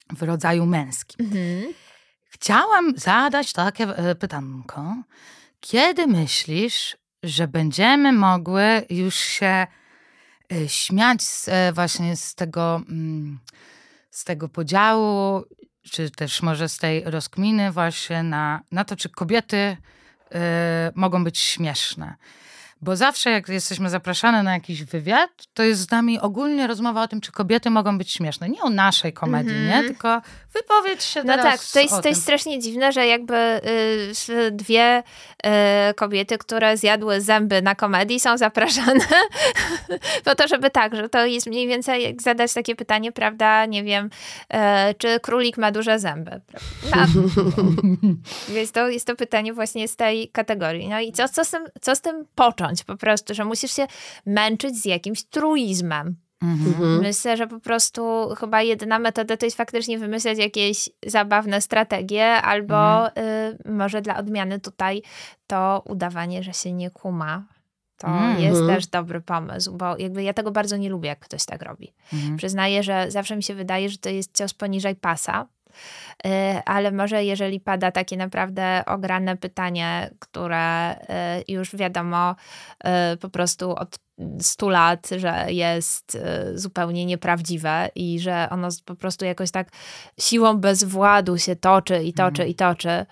[0.10, 1.26] w rodzaju męskim.
[1.26, 1.74] Mhm.
[2.30, 3.88] Chciałam zadać takie
[4.20, 4.96] pytanko.
[5.60, 9.68] Kiedy myślisz, że będziemy mogły już się
[10.68, 13.40] śmiać z, e, właśnie z tego, mm,
[14.12, 15.44] z tego podziału,
[15.92, 20.38] czy też może z tej rozkminy właśnie na, na to, czy kobiety y,
[20.96, 22.16] mogą być śmieszne.
[22.82, 27.08] Bo zawsze jak jesteśmy zapraszane na jakiś wywiad, to jest z nami ogólnie rozmowa o
[27.08, 28.50] tym, czy kobiety mogą być śmieszne.
[28.50, 29.68] Nie o naszej komedii, mm -hmm.
[29.68, 29.76] nie?
[29.76, 29.88] Mhm.
[29.88, 30.22] Tylko
[30.54, 33.36] wypowiedź się no teraz No tak, to jest, to jest strasznie dziwne, że jakby
[34.30, 35.04] y, dwie
[35.90, 39.06] y, kobiety, które zjadły zęby na komedii są zapraszane
[40.26, 43.84] po to, żeby tak, że to jest mniej więcej jak zadać takie pytanie, prawda, nie
[43.84, 44.10] wiem,
[44.54, 44.58] y,
[44.98, 46.42] czy królik ma duże zęby.
[46.96, 47.06] No.
[48.50, 50.90] Jest, to, jest to pytanie właśnie z tej kategorii.
[50.90, 52.84] No i co, co, z, tym, co z tym począć?
[52.84, 53.88] po prostu, że musisz się
[54.26, 56.16] męczyć z jakimś truizmem.
[56.44, 57.00] Mhm.
[57.00, 63.08] Myślę, że po prostu chyba jedyna metoda to jest faktycznie wymyśleć jakieś zabawne strategie, albo
[63.08, 63.28] mhm.
[63.66, 65.02] y, może dla odmiany tutaj
[65.48, 67.44] to udawanie, że się nie kuma.
[67.98, 68.42] To mhm.
[68.42, 71.94] jest też dobry pomysł, bo jakby ja tego bardzo nie lubię, jak ktoś tak robi.
[72.14, 72.38] Mhm.
[72.38, 75.48] Przyznaję, że zawsze mi się wydaje, że to jest cios poniżej pasa,
[76.66, 82.36] ale może jeżeli pada takie naprawdę ograne pytanie, które y, już wiadomo
[83.14, 84.00] y, po prostu od
[84.40, 86.18] 100 lat, że jest
[86.56, 89.68] zupełnie nieprawdziwe i że ono po prostu jakoś tak
[90.20, 92.50] siłą bezwładu się toczy i toczy mhm.
[92.50, 93.06] i toczy,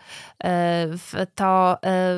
[1.36, 1.78] to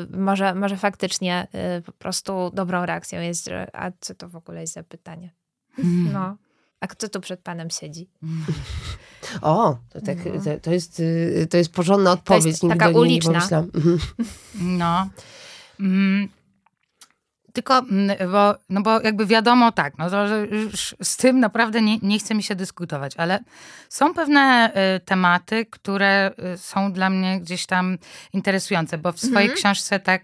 [0.09, 1.47] może, może faktycznie
[1.85, 5.29] po prostu dobrą reakcją jest, że a co to w ogóle jest za pytanie?
[5.77, 6.13] Mhm.
[6.13, 6.37] No.
[6.79, 8.09] A kto tu przed panem siedzi?
[9.41, 10.41] O, to, tak, no.
[10.43, 12.43] to, to, jest, y, to jest porządna odpowiedź.
[12.59, 13.47] To jest taka uliczna.
[13.51, 13.99] Mhm.
[14.61, 15.09] No.
[15.79, 16.29] Mm.
[17.53, 21.81] Tylko, mm, bo, no bo jakby wiadomo tak, no to, że już z tym naprawdę
[21.81, 23.39] nie, nie chce mi się dyskutować, ale
[23.89, 27.97] są pewne y, tematy, które y, są dla mnie gdzieś tam
[28.33, 29.57] interesujące, bo w swojej mhm.
[29.57, 30.23] książce tak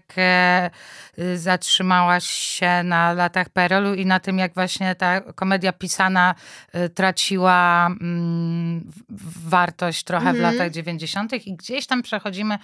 [1.18, 6.34] y, zatrzymałaś się na latach PRL-u i na tym, jak właśnie ta komedia pisana
[6.74, 8.90] y, traciła mm,
[9.46, 10.36] wartość trochę mhm.
[10.36, 11.46] w latach 90.
[11.46, 12.58] i gdzieś tam przechodzimy y,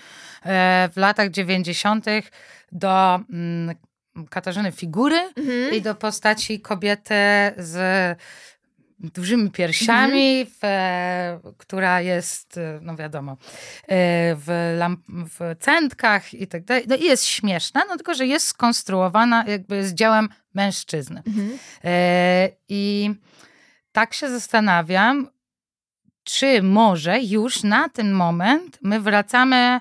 [0.93, 2.07] w latach 90.
[2.73, 3.77] do mm,
[4.31, 5.75] Katarzyny figury mhm.
[5.75, 7.15] i do postaci kobiety
[7.57, 8.19] z
[8.99, 10.57] dużymi piersiami, mhm.
[10.61, 13.37] w, która jest, no wiadomo, e,
[14.37, 16.85] w, lamp, w centkach i tak dalej.
[16.89, 21.23] No i jest śmieszna, no tylko, że jest skonstruowana jakby z dziełem mężczyzny.
[21.27, 21.59] Mhm.
[21.85, 23.11] E, I
[23.93, 25.29] tak się zastanawiam,
[26.25, 29.81] czy może już na ten moment my wracamy e,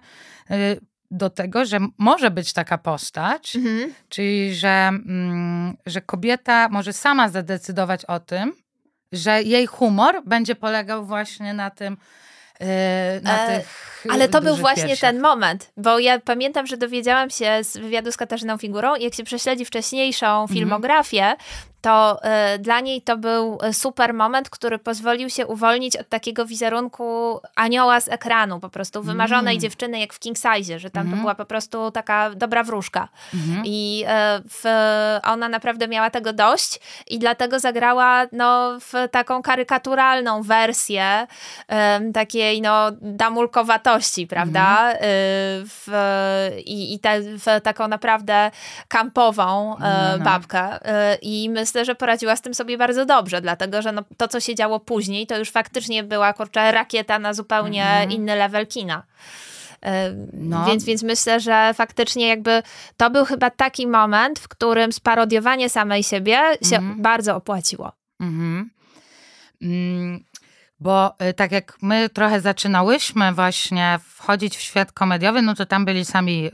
[1.17, 3.93] do tego, że może być taka postać, mhm.
[4.10, 8.54] czyli że, mm, że kobieta może sama zadecydować o tym,
[9.12, 11.97] że jej humor będzie polegał właśnie na tym,
[13.21, 17.63] na e, tych ale to był właśnie ten moment, bo ja pamiętam, że dowiedziałam się
[17.63, 20.47] z wywiadu z Katarzyną Figurą, jak się prześledzi wcześniejszą mhm.
[20.47, 21.36] filmografię,
[21.86, 22.19] to
[22.56, 28.02] y, dla niej to był super moment, który pozwolił się uwolnić od takiego wizerunku anioła
[28.02, 29.62] z ekranu, po prostu wymarzonej mm.
[29.62, 31.12] dziewczyny jak w King Size, że tam mm.
[31.12, 31.21] to mhm.
[31.21, 33.08] była po prostu taka dobra wróżka.
[33.34, 33.63] Mm.
[33.65, 34.08] I y,
[34.50, 34.63] w,
[35.24, 41.28] ona naprawdę miała tego dość i dlatego zagrała no, w taką karykaturalną wersję
[42.10, 44.91] y, takiej no, damulkowatości, prawda?
[44.91, 45.00] Mhm.
[45.67, 45.91] W,
[46.65, 48.52] I i te, w taką naprawdę
[48.88, 50.24] kampową no, no.
[50.24, 50.79] babkę.
[51.21, 54.56] I myślę, że poradziła z tym sobie bardzo dobrze, dlatego że no, to, co się
[54.56, 58.12] działo później, to już faktycznie była kurczę rakieta na zupełnie mhm.
[58.12, 59.04] inny level kina.
[60.34, 60.65] No.
[60.65, 62.63] Więc, więc myślę, że faktycznie jakby
[62.98, 66.38] to był chyba taki moment, w którym sparodiowanie samej siebie
[66.69, 67.02] się mhm.
[67.02, 67.92] bardzo opłaciło.
[68.19, 68.69] Mhm.
[70.76, 75.65] Mm, bo y, tak jak my trochę zaczynałyśmy właśnie wchodzić w świat komediowy, no to
[75.65, 76.52] tam byli sami y,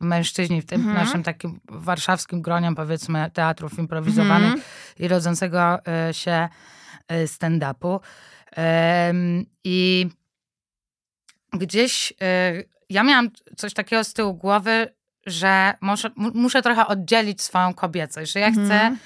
[0.00, 1.06] mężczyźni w tym mhm.
[1.06, 4.62] naszym takim warszawskim gronie, powiedzmy, teatrów improwizowanych mhm.
[4.98, 5.78] i rodzącego
[6.10, 6.48] y, się
[7.12, 8.00] y, stand-upu.
[9.64, 10.08] I
[11.52, 14.94] gdzieś y, ja miałam coś takiego z tyłu głowy,
[15.26, 18.98] że muszę, muszę trochę oddzielić swoją kobiecość, że ja chcę mhm.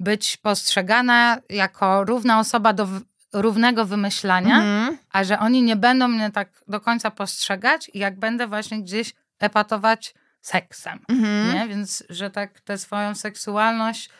[0.00, 2.88] być postrzegana jako równa osoba do
[3.32, 4.98] równego wymyślania, mhm.
[5.12, 9.12] a że oni nie będą mnie tak do końca postrzegać i jak będę właśnie gdzieś
[9.38, 11.54] epatować seksem, mhm.
[11.54, 11.68] nie?
[11.68, 14.10] Więc, że tak tę swoją seksualność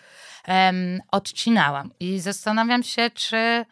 [0.48, 1.90] um, odcinałam.
[2.00, 3.64] I zastanawiam się, czy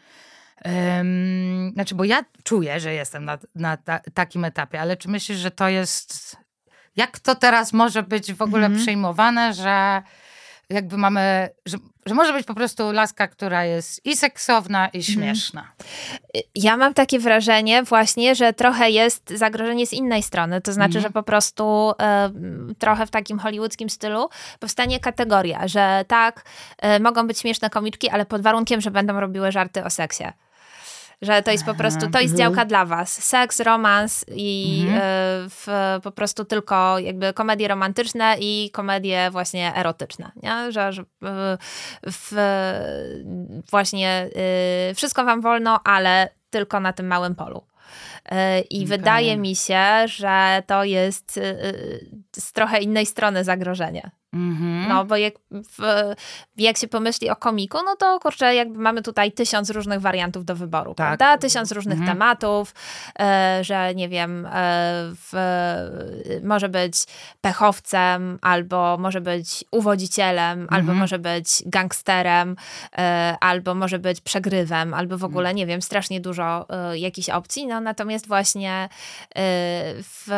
[0.64, 5.38] um, znaczy, bo ja czuję, że jestem na, na ta, takim etapie, ale czy myślisz,
[5.38, 6.36] że to jest
[6.96, 8.82] jak to teraz może być w ogóle mhm.
[8.82, 10.02] przyjmowane, że
[10.70, 15.02] jakby mamy, że, że może być po prostu laska, która jest i seksowna, i mhm.
[15.02, 15.72] śmieszna.
[16.54, 20.60] Ja mam takie wrażenie właśnie, że trochę jest zagrożenie z innej strony.
[20.60, 21.02] To znaczy, mhm.
[21.02, 21.90] że po prostu
[22.70, 24.28] y, trochę w takim hollywoodzkim stylu
[24.60, 26.44] powstanie kategoria, że tak,
[26.96, 30.24] y, mogą być śmieszne komiczki, ale pod warunkiem, że będą robiły żarty o seksie
[31.22, 32.38] że to jest po prostu, to jest mhm.
[32.38, 33.24] działka dla was.
[33.24, 35.00] Seks, romans i mhm.
[35.50, 35.66] w,
[36.02, 40.72] po prostu tylko jakby komedie romantyczne i komedie właśnie erotyczne, nie?
[40.72, 41.04] Że, że
[42.06, 42.32] w,
[43.70, 44.28] właśnie
[44.90, 47.66] y, wszystko wam wolno, ale tylko na tym małym polu.
[48.70, 48.86] I okay.
[48.86, 51.40] wydaje mi się, że to jest
[52.36, 54.10] z trochę innej strony zagrożenie.
[54.34, 54.88] Mm-hmm.
[54.88, 56.12] No, bo jak, w,
[56.56, 60.56] jak się pomyśli o komiku, no to kurczę, jakby mamy tutaj tysiąc różnych wariantów do
[60.56, 61.06] wyboru, tak.
[61.06, 61.38] prawda?
[61.38, 62.06] Tysiąc różnych mm-hmm.
[62.06, 62.74] tematów,
[63.20, 64.50] e, że nie wiem, e,
[65.14, 65.32] w,
[66.42, 67.04] może być
[67.40, 72.56] pechowcem, albo może być uwodzicielem, albo może być gangsterem,
[72.98, 77.66] e, albo może być przegrywem, albo w ogóle, nie wiem, strasznie dużo e, jakichś opcji,
[77.66, 78.88] no natomiast właśnie e,
[80.02, 80.28] w,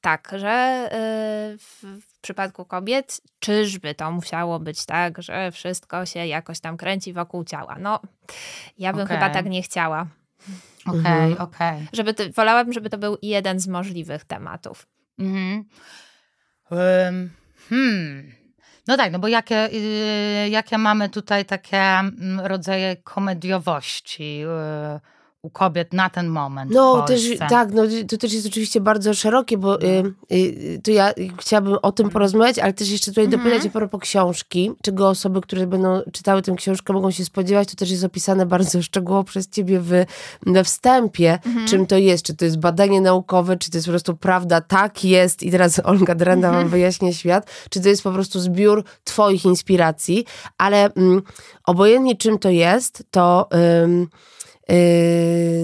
[0.00, 6.60] tak, że e, w przypadku kobiet, czyżby to musiało być tak, że wszystko się jakoś
[6.60, 7.76] tam kręci wokół ciała?
[7.80, 8.00] No,
[8.78, 9.16] ja bym okay.
[9.16, 10.06] chyba tak nie chciała.
[10.86, 11.32] Okej, okay, mhm.
[11.32, 11.76] okej.
[11.76, 11.88] Okay.
[11.92, 14.86] Żeby to, wolałabym, żeby to był jeden z możliwych tematów.
[15.18, 15.64] Mhm.
[16.70, 17.30] Um,
[17.68, 18.32] hmm.
[18.86, 24.38] No tak, no bo jakie, yy, jakie mamy tutaj takie mm, rodzaje komediowości?
[24.38, 25.00] Yy
[25.42, 26.72] u kobiet na ten moment.
[26.74, 31.12] No też, tak, no to też jest oczywiście bardzo szerokie, bo y, y, to ja
[31.38, 33.42] chciałabym o tym porozmawiać, ale też jeszcze tutaj mhm.
[33.42, 37.76] dopytać a propos książki, czego osoby, które będą czytały tę książkę mogą się spodziewać, to
[37.76, 40.04] też jest opisane bardzo szczegółowo przez ciebie w,
[40.46, 41.66] we wstępie, mhm.
[41.66, 45.04] czym to jest, czy to jest badanie naukowe, czy to jest po prostu prawda, tak
[45.04, 45.42] jest.
[45.42, 46.64] I teraz Olga Drenda mhm.
[46.64, 50.24] wam wyjaśnia świat, czy to jest po prostu zbiór twoich inspiracji,
[50.58, 51.22] ale mm,
[51.66, 53.48] obojętnie czym to jest, to...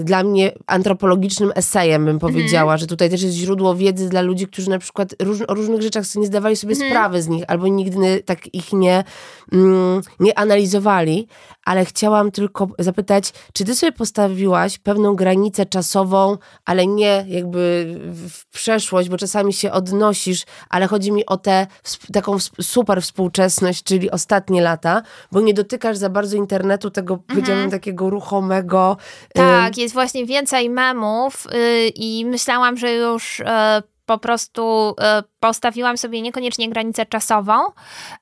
[0.03, 2.77] dla mnie antropologicznym esejem, bym powiedziała, mm.
[2.77, 6.15] że tutaj też jest źródło wiedzy dla ludzi, którzy na przykład róż, o różnych rzeczach
[6.15, 6.89] nie zdawali sobie mm.
[6.89, 9.03] sprawy z nich, albo nigdy tak ich nie,
[9.51, 11.27] mm, nie analizowali,
[11.65, 17.95] ale chciałam tylko zapytać, czy ty sobie postawiłaś pewną granicę czasową, ale nie jakby
[18.27, 21.67] w przeszłość, bo czasami się odnosisz, ale chodzi mi o tę
[22.13, 25.01] taką super współczesność, czyli ostatnie lata,
[25.31, 27.27] bo nie dotykasz za bardzo internetu tego, mhm.
[27.27, 28.97] powiedziałabym, takiego ruchomego.
[29.33, 35.23] Tak, y jest właśnie więcej memów y i myślałam, że już y po prostu e,
[35.39, 37.53] postawiłam sobie niekoniecznie granicę czasową,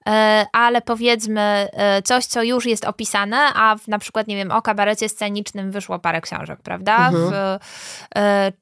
[0.08, 1.42] e, ale powiedzmy
[1.74, 5.72] e, coś, co już jest opisane, a w, na przykład, nie wiem, o kabarecie scenicznym
[5.72, 7.08] wyszło parę książek, prawda?
[7.08, 7.32] Mhm.
[7.32, 7.58] W,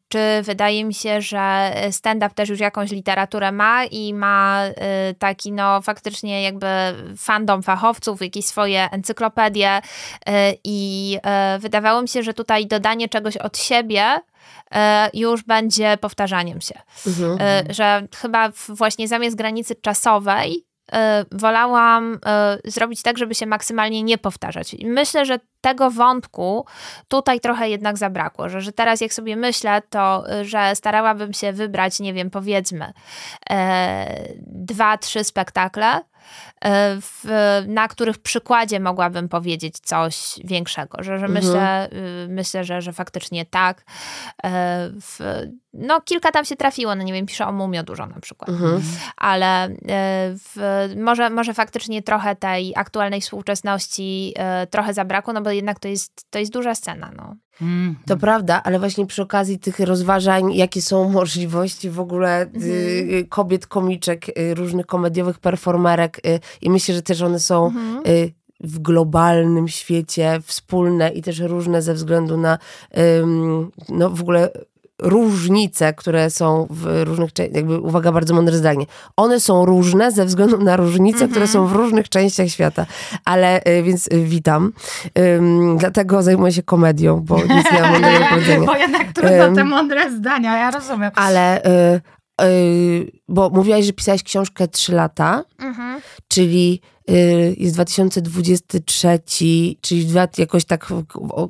[0.07, 4.61] czy wydaje mi się, że stand-up też już jakąś literaturę ma i ma
[5.19, 6.67] taki, no faktycznie jakby
[7.17, 9.81] fandom fachowców, jakieś swoje encyklopedie
[10.63, 11.17] i
[11.59, 14.19] wydawało mi się, że tutaj dodanie czegoś od siebie
[15.13, 16.79] już będzie powtarzaniem się.
[17.07, 17.37] Mhm.
[17.41, 20.65] E, że chyba właśnie zamiast granicy czasowej
[21.31, 22.19] wolałam
[22.65, 24.75] zrobić tak, żeby się maksymalnie nie powtarzać.
[24.83, 26.65] Myślę, że tego wątku
[27.07, 31.99] tutaj trochę jednak zabrakło, że, że teraz jak sobie myślę, to że starałabym się wybrać,
[31.99, 32.93] nie wiem, powiedzmy
[34.47, 36.10] dwa, trzy spektakle, E,
[37.01, 37.25] w,
[37.67, 41.31] na których przykładzie mogłabym powiedzieć coś większego, że, że mhm.
[41.31, 41.89] myślę,
[42.25, 43.83] y, myślę że, że faktycznie tak.
[44.43, 45.19] E, w,
[45.73, 48.81] no kilka tam się trafiło, no nie wiem, piszę o Mumio dużo na przykład, mhm.
[49.17, 49.69] ale e,
[50.35, 54.33] w, może, może faktycznie trochę tej aktualnej współczesności
[54.69, 57.35] trochę zabrakło, no bo jednak to jest, to jest duża scena, no.
[57.61, 57.95] Mm.
[58.05, 62.61] To prawda, ale właśnie przy okazji tych rozważań, jakie są możliwości w ogóle mm.
[62.63, 68.03] y, kobiet, komiczek, y, różnych komediowych performerek y, i myślę, że też one są mm.
[68.59, 72.57] w globalnym świecie wspólne i też różne ze względu na
[73.89, 74.49] no w ogóle
[75.01, 78.85] różnice, które są w różnych, jakby uwaga, bardzo mądre zdanie.
[79.17, 81.31] One są różne ze względu na różnice, mm -hmm.
[81.31, 82.85] które są w różnych częściach świata.
[83.25, 84.73] Ale, y, więc y, witam.
[85.15, 88.67] Um, dlatego zajmuję się komedią, bo nic nie mam mądrego powiedzenia.
[88.71, 91.11] Bo jednak trudno um, te mądre zdania, ja rozumiem.
[91.15, 92.01] Ale, y,
[92.45, 96.01] y, bo mówiłaś, że pisałeś książkę trzy lata, -hmm.
[96.27, 99.19] czyli Y, jest 2023,
[99.81, 100.07] czyli
[100.37, 101.03] jakoś tak w,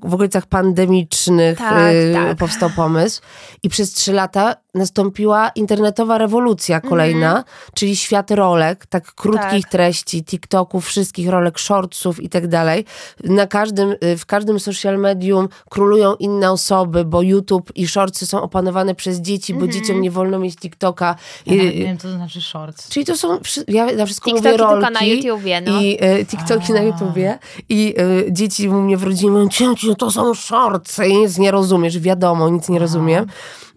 [0.03, 2.37] w okolicach pandemicznych tak, y, tak.
[2.37, 3.21] powstał pomysł.
[3.63, 7.73] I przez trzy lata nastąpiła internetowa rewolucja kolejna, mm -hmm.
[7.73, 9.71] czyli świat rolek, tak krótkich tak.
[9.71, 12.85] treści, TikToków, wszystkich rolek, shortsów i tak dalej.
[13.23, 18.41] Na każdym, y, w każdym social medium królują inne osoby, bo YouTube i shortsy są
[18.41, 19.71] opanowane przez dzieci, bo -hmm.
[19.71, 21.15] dzieciom nie wolno mieć TikToka.
[21.45, 22.89] I, nie wiem, co to znaczy shorts.
[22.89, 24.85] Czyli to są, ja na wszystko TikToki mówię rolki.
[24.85, 25.81] tylko na YouTubie, no.
[25.81, 26.75] I e, TikToki A.
[26.75, 27.39] na YouTubie.
[27.69, 27.95] I
[28.27, 31.99] e, dzieci u mnie w rodzinie mówią, cięciu, to są shortsy i nic nie rozumiesz.
[31.99, 33.25] Wiadomo, nic nie rozumiem.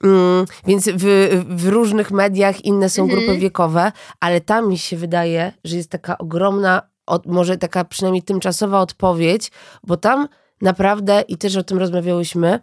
[0.04, 3.20] Mm, więc w, w, różnych mediach inne są mhm.
[3.20, 8.22] grupy wiekowe, ale tam mi się wydaje, że jest taka ogromna, od, może taka przynajmniej
[8.22, 9.50] tymczasowa odpowiedź,
[9.82, 10.28] bo tam
[10.62, 12.60] naprawdę, i też o tym rozmawiałyśmy,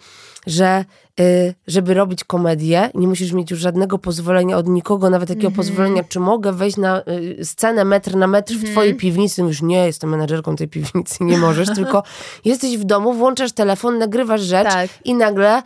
[0.47, 0.85] że
[1.19, 5.53] y, żeby robić komedię, nie musisz mieć już żadnego pozwolenia od nikogo, nawet takiego mm
[5.53, 5.57] -hmm.
[5.57, 7.01] pozwolenia, czy mogę wejść na
[7.39, 8.67] y, scenę metr na metr mm -hmm.
[8.67, 8.99] w twojej mhm.
[9.01, 9.41] piwnicy.
[9.41, 12.03] Już nie, jestem menedżerką tej piwnicy, nie możesz, tylko
[12.45, 14.89] jesteś w domu, włączasz telefon, nagrywasz rzecz tak.
[15.05, 15.61] i nagle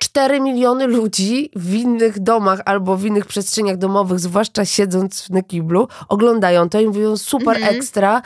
[0.00, 5.88] 4 miliony ludzi w innych domach albo w innych przestrzeniach domowych, zwłaszcza siedząc na kiblu,
[6.08, 7.76] oglądają to i mówią super mm -hmm.
[7.76, 8.22] ekstra.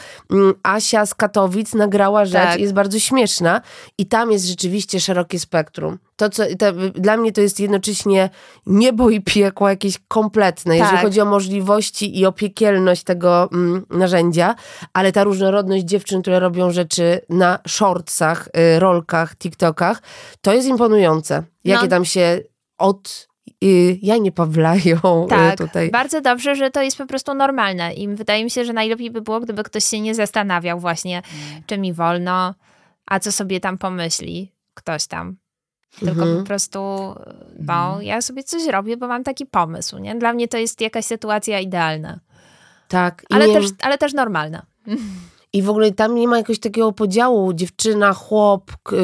[0.63, 2.61] Asia z Katowic nagrała rzecz, tak.
[2.61, 3.61] jest bardzo śmieszna
[3.99, 5.99] i tam jest rzeczywiście szerokie spektrum.
[6.17, 8.31] To, co, to, dla mnie to jest jednocześnie
[8.67, 10.83] niebo i piekło jakieś kompletne, tak.
[10.83, 14.55] jeżeli chodzi o możliwości i o piekielność tego mm, narzędzia,
[14.93, 20.03] ale ta różnorodność dziewczyn, które robią rzeczy na shortsach, y, rolkach, TikTokach,
[20.41, 21.43] to jest imponujące.
[21.65, 21.89] Jakie no.
[21.89, 22.41] tam się
[22.79, 23.29] od
[23.65, 25.91] y, ja nie pawlają y, tak, tutaj.
[25.91, 29.23] Bardzo dobrze, że to jest po prostu normalne i wydaje mi się, że najlepiej by
[29.23, 31.63] było, gdyby ktoś się nie zastanawiał właśnie, mm.
[31.67, 32.55] czy mi wolno,
[33.07, 35.37] a co sobie tam pomyśli ktoś tam.
[36.01, 36.39] Tylko mhm.
[36.39, 36.79] po prostu,
[37.59, 38.03] bo mhm.
[38.03, 40.15] ja sobie coś robię, bo mam taki pomysł, nie?
[40.15, 42.21] Dla mnie to jest jakaś sytuacja idealna.
[42.89, 43.23] Tak.
[43.31, 43.55] Ale, nie...
[43.55, 44.67] też, ale też normalna.
[45.55, 48.99] I w ogóle tam nie ma jakiegoś takiego podziału dziewczyna, chłop, yy,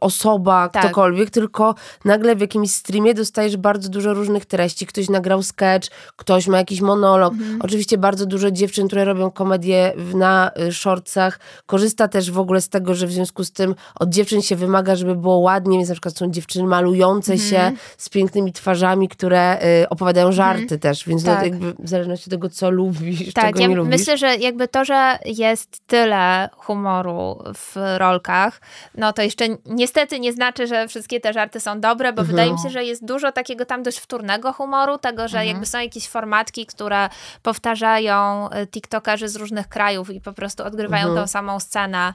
[0.00, 0.82] osoba, tak.
[0.82, 1.74] ktokolwiek, tylko
[2.04, 4.86] nagle w jakimś streamie dostajesz bardzo dużo różnych treści.
[4.86, 7.32] Ktoś nagrał sketch, ktoś ma jakiś monolog.
[7.32, 7.58] Mhm.
[7.62, 12.68] Oczywiście bardzo dużo dziewczyn, które robią komedię na y, shortsach, korzysta też w ogóle z
[12.68, 15.94] tego, że w związku z tym od dziewczyn się wymaga, żeby było ładnie, więc na
[15.94, 17.50] przykład są dziewczyny malujące mhm.
[17.50, 20.80] się z pięknymi twarzami, które y, opowiadają żarty mhm.
[20.80, 21.38] też, więc tak.
[21.38, 23.98] no, jakby w zależności od tego, co lubisz, tak, czego ja nie lubisz.
[23.98, 28.60] Myślę, że jakby to, że jest tyle humoru w rolkach,
[28.94, 32.26] no to jeszcze niestety nie znaczy, że wszystkie te żarty są dobre, bo mhm.
[32.26, 35.48] wydaje mi się, że jest dużo takiego tam dość wtórnego humoru, tego, że mhm.
[35.48, 37.08] jakby są jakieś formatki, które
[37.42, 41.22] powtarzają e, tiktokerzy z różnych krajów i po prostu odgrywają mhm.
[41.22, 42.14] tą samą scenę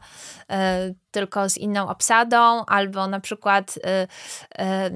[0.51, 0.55] y,
[1.11, 3.81] tylko z inną obsadą, albo na przykład y,
[4.63, 4.91] y,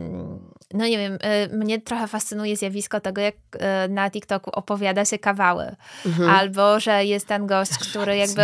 [0.73, 5.19] no nie wiem, y, mnie trochę fascynuje zjawisko tego, jak y, na TikToku opowiada się
[5.19, 5.75] kawały.
[6.05, 6.29] Mhm.
[6.29, 8.43] Albo, że jest ten gość, który jakby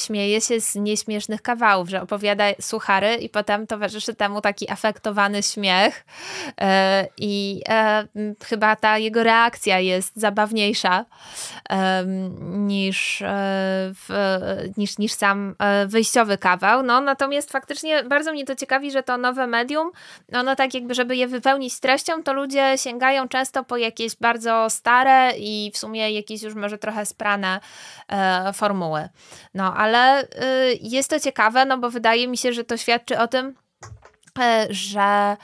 [0.00, 6.04] śmieje się z nieśmiesznych kawałów, że opowiada suchary i potem towarzyszy temu taki afektowany śmiech
[6.60, 8.06] e, i e,
[8.44, 11.04] chyba ta jego reakcja jest zabawniejsza
[12.40, 13.92] niż, e,
[14.76, 15.54] niż, niż sam
[15.86, 16.82] wyjściowy kawał.
[16.82, 19.90] No, natomiast faktycznie bardzo mnie to ciekawi, że to nowe medium,
[20.32, 25.32] ono tak jakby, żeby je wypełnić treścią, to ludzie sięgają często po jakieś bardzo stare
[25.38, 27.60] i w sumie jakieś już może trochę sprane
[28.54, 29.08] formuły.
[29.54, 33.28] No, ale y, jest to ciekawe, no bo wydaje mi się, że to świadczy o
[33.28, 33.54] tym,
[34.38, 35.36] e, że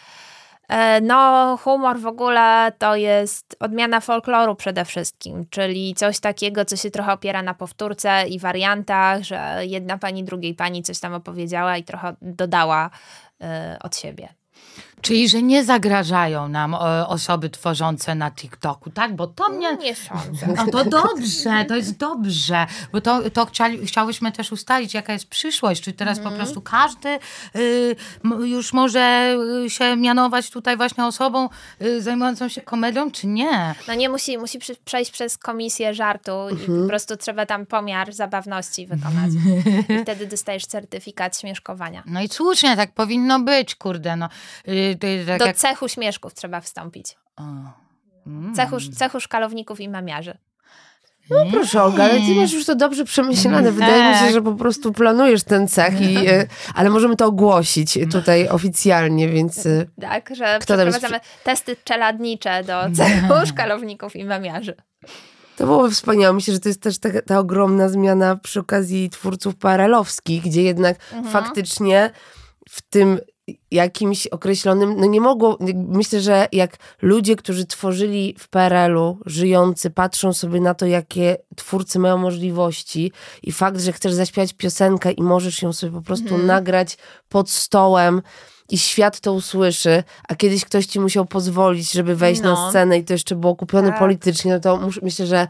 [0.68, 6.76] E, no, humor w ogóle to jest odmiana folkloru przede wszystkim, czyli coś takiego, co
[6.76, 11.76] się trochę opiera na powtórce i wariantach, że jedna pani drugiej pani coś tam opowiedziała
[11.76, 12.90] i trochę dodała
[13.42, 13.46] y,
[13.82, 14.28] od siebie.
[15.00, 19.16] Czyli, że nie zagrażają nam o, osoby tworzące na TikToku, tak?
[19.16, 19.76] Bo to mnie...
[19.76, 20.46] Nie sądzę.
[20.56, 25.26] No to dobrze, to jest dobrze, bo to, to chciali, chciałyśmy też ustalić, jaka jest
[25.26, 27.18] przyszłość, czy teraz po prostu każdy
[27.56, 27.96] y,
[28.44, 31.48] już może y, się mianować tutaj właśnie osobą
[31.82, 33.74] y, zajmującą się komedią, czy nie?
[33.88, 38.86] No nie, musi, musi przejść przez komisję żartu i po prostu trzeba tam pomiar zabawności
[38.86, 39.30] wykonać.
[39.88, 42.02] I wtedy dostajesz certyfikat śmieszkowania.
[42.06, 44.28] No i słusznie, tak powinno być, kurde, no.
[44.68, 44.85] Y,
[45.26, 45.56] tak Do jak...
[45.56, 47.16] cechu śmieszków trzeba wstąpić.
[47.36, 47.42] O.
[48.26, 48.54] Mm.
[48.54, 50.38] Cechu, cechu szkalowników i mamiarzy.
[51.30, 53.72] No proszę Olga, ale ty masz już to dobrze przemyślane.
[53.72, 54.32] Wydaje mi się, Tak.
[54.32, 59.66] że po prostu planujesz ten cech, i, e, ale możemy to ogłosić tutaj oficjalnie, więc...
[59.66, 64.74] e, Tak, że Kto tam jest przeprowadzamy testy czeladnicze do cechu szkalowników i mamiarzy.
[65.56, 66.34] To byłoby wspaniałe.
[66.34, 70.96] Myślę, że to jest też ta, ta ogromna zmiana przy okazji twórców parelowskich, gdzie jednak
[71.32, 72.10] faktycznie
[72.70, 73.18] w tym
[73.70, 80.32] jakimś określonym, no nie mogło, myślę, że jak ludzie, którzy tworzyli w PRL-u, żyjący, patrzą
[80.32, 85.62] sobie na to, jakie twórcy mają możliwości i fakt, że chcesz zaśpiewać piosenkę i możesz
[85.62, 88.22] ją sobie po prostu nagrać pod stołem
[88.70, 92.70] i świat to usłyszy, a kiedyś ktoś ci musiał pozwolić, żeby wejść na No.
[92.70, 93.98] scenę i to jeszcze było kupione Tak.
[93.98, 95.48] politycznie, no to myślę, że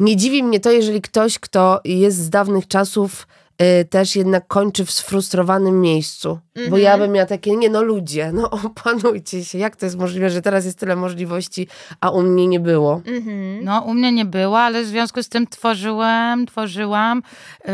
[0.00, 3.26] nie dziwi mnie to, jeżeli ktoś, kto jest z dawnych czasów,
[3.62, 6.38] y, też jednak kończy w sfrustrowanym miejscu.
[6.70, 10.30] Bo ja bym miała takie, nie no ludzie, no opanujcie się, jak to jest możliwe,
[10.30, 11.68] że teraz jest tyle możliwości,
[12.00, 13.02] a u mnie nie było.
[13.06, 13.64] Mhm.
[13.64, 17.22] No, u mnie nie było, ale w związku z tym tworzyłem, tworzyłam
[17.68, 17.70] y,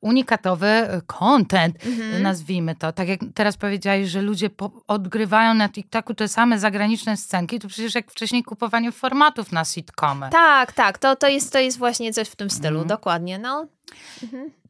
[0.00, 1.76] unikatowy y, content,
[2.22, 2.92] nazwijmy to.
[2.92, 7.68] Tak jak teraz powiedziałeś, że ludzie po, odgrywają na TikToku te same zagraniczne scenki, to
[7.68, 10.28] przecież jak wcześniej kupowanie formatów na sitcomy.
[10.30, 12.88] Tak, tak, to, to, jest, to jest właśnie coś w tym stylu, Mhm.
[12.88, 13.66] dokładnie, no.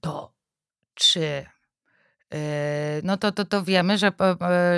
[0.01, 0.36] To
[0.97, 1.21] czy...
[2.35, 2.39] y,
[3.03, 4.09] No to, to, to wiemy, że,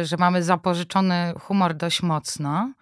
[0.00, 2.72] y, że mamy zapożyczony humor dość mocno.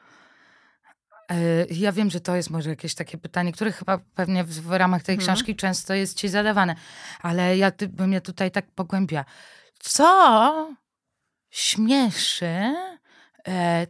[1.32, 4.72] Y, Ja wiem, że to jest może jakieś takie pytanie, które chyba pewnie w, w
[4.72, 5.26] ramach tej Mhm.
[5.26, 6.74] książki często jest ci zadawane,
[7.22, 9.24] ale ja ty, bym je tutaj tak pogłębia.
[9.78, 10.68] Co
[11.50, 12.74] śmieszy
[13.48, 13.86] e,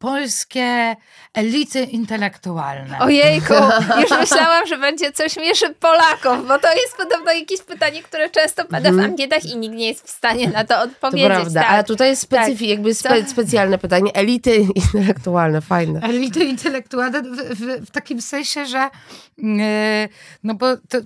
[0.00, 0.96] polskie
[1.34, 2.98] elity intelektualne?
[2.98, 3.54] Ojejku,
[4.00, 8.64] już myślałam, że będzie coś mieszy Polaków, bo to jest podobno jakieś pytanie, które często
[8.64, 11.26] pada w ankietach i nikt nie jest w stanie na to To odpowiedzieć.
[11.30, 11.70] prawda, tak.
[11.70, 14.14] ale tutaj jest specyfi- jakby spe- specjalne pytanie.
[14.14, 16.00] Elity intelektualne, fajne.
[16.02, 18.90] Elity intelektualne w, w, w takim sensie, że
[19.38, 19.48] yy,
[20.44, 20.98] no bo to,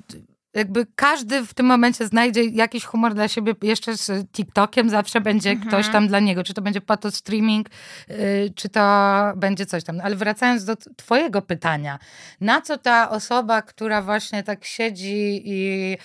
[0.55, 3.55] jakby każdy w tym momencie znajdzie jakiś humor dla siebie.
[3.63, 7.69] Jeszcze z TikTokiem, zawsze będzie ktoś tam dla niego, czy to będzie pato streaming,
[8.09, 8.17] yy,
[8.57, 10.01] czy to będzie coś tam.
[10.01, 11.99] Ale wracając do twojego pytania,
[12.41, 15.97] na co ta osoba, która właśnie tak siedzi i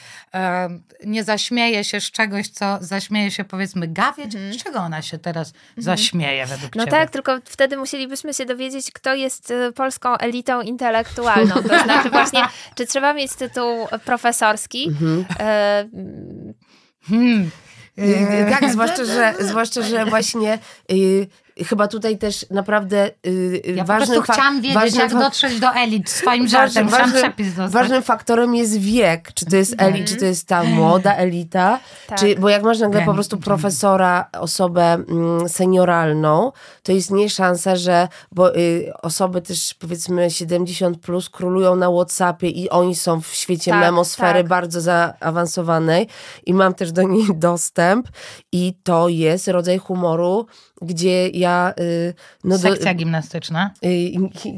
[1.06, 5.54] nie zaśmieje się z czegoś, co zaśmieje się powiedzmy gawieć, z czego ona się teraz
[5.78, 6.98] zaśmieje według No ciebie?
[6.98, 11.56] tak, tylko wtedy musielibyśmy się dowiedzieć, kto jest y, polską elitą intelektualną.
[11.56, 12.42] To znaczy właśnie,
[12.76, 13.88] czy trzeba mieć tytuł
[14.40, 14.92] profesorski,
[15.40, 15.90] e,
[17.08, 17.50] Hmm.
[18.00, 20.60] Y, Tak, zwłaszcza, że, zwłaszcza, że właśnie
[20.92, 21.28] y,
[21.66, 25.70] chyba tutaj też naprawdę y, Ja po ważnym fa- chciałam wiedzieć, ważnym jak dotrzeć do
[25.74, 26.88] elit swoim żartem.
[26.88, 27.72] Chciałam przepis dostać.
[27.72, 29.34] ważnym faktorem jest wiek.
[29.34, 32.20] Czy to jest elit, czy to jest ta młoda elita, Tak.
[32.20, 36.52] czy, bo jak masz nagle po prostu profesora, osobę mm, senioralną,
[36.84, 42.70] to istnieje szansa, że bo y, osoby też powiedzmy 70 plus królują na Whatsappie i
[42.70, 44.48] oni są w świecie Tak, memosfery tak.
[44.48, 46.08] bardzo zaawansowanej
[46.46, 48.08] i mam też do niej dostęp
[48.52, 50.46] i to jest rodzaj humoru,
[50.82, 52.14] gdzie ja y,
[52.44, 53.72] no do, Sekcja gimnastyczna.
[53.86, 53.88] Y,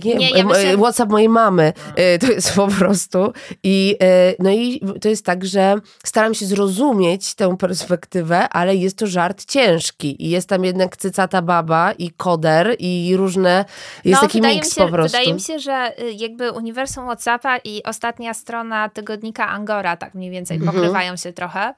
[0.03, 1.73] Nie, Nie, ja myślę- WhatsApp mojej mamy
[2.15, 3.33] y, to jest po prostu.
[3.63, 3.97] I,
[4.39, 9.45] no i to jest tak, że staram się zrozumieć tę perspektywę, ale jest to żart
[9.45, 10.25] ciężki.
[10.25, 13.65] I jest tam jednak cycata baba i koder i różne,
[14.05, 15.17] jest taki No, wydaje miks mi się, po prostu.
[15.17, 20.57] Wydaje mi się, że jakby uniwersum Whatsappa i ostatnia strona tygodnika Angora tak mniej więcej
[20.57, 20.75] Mhm.
[20.75, 21.73] pokrywają się trochę.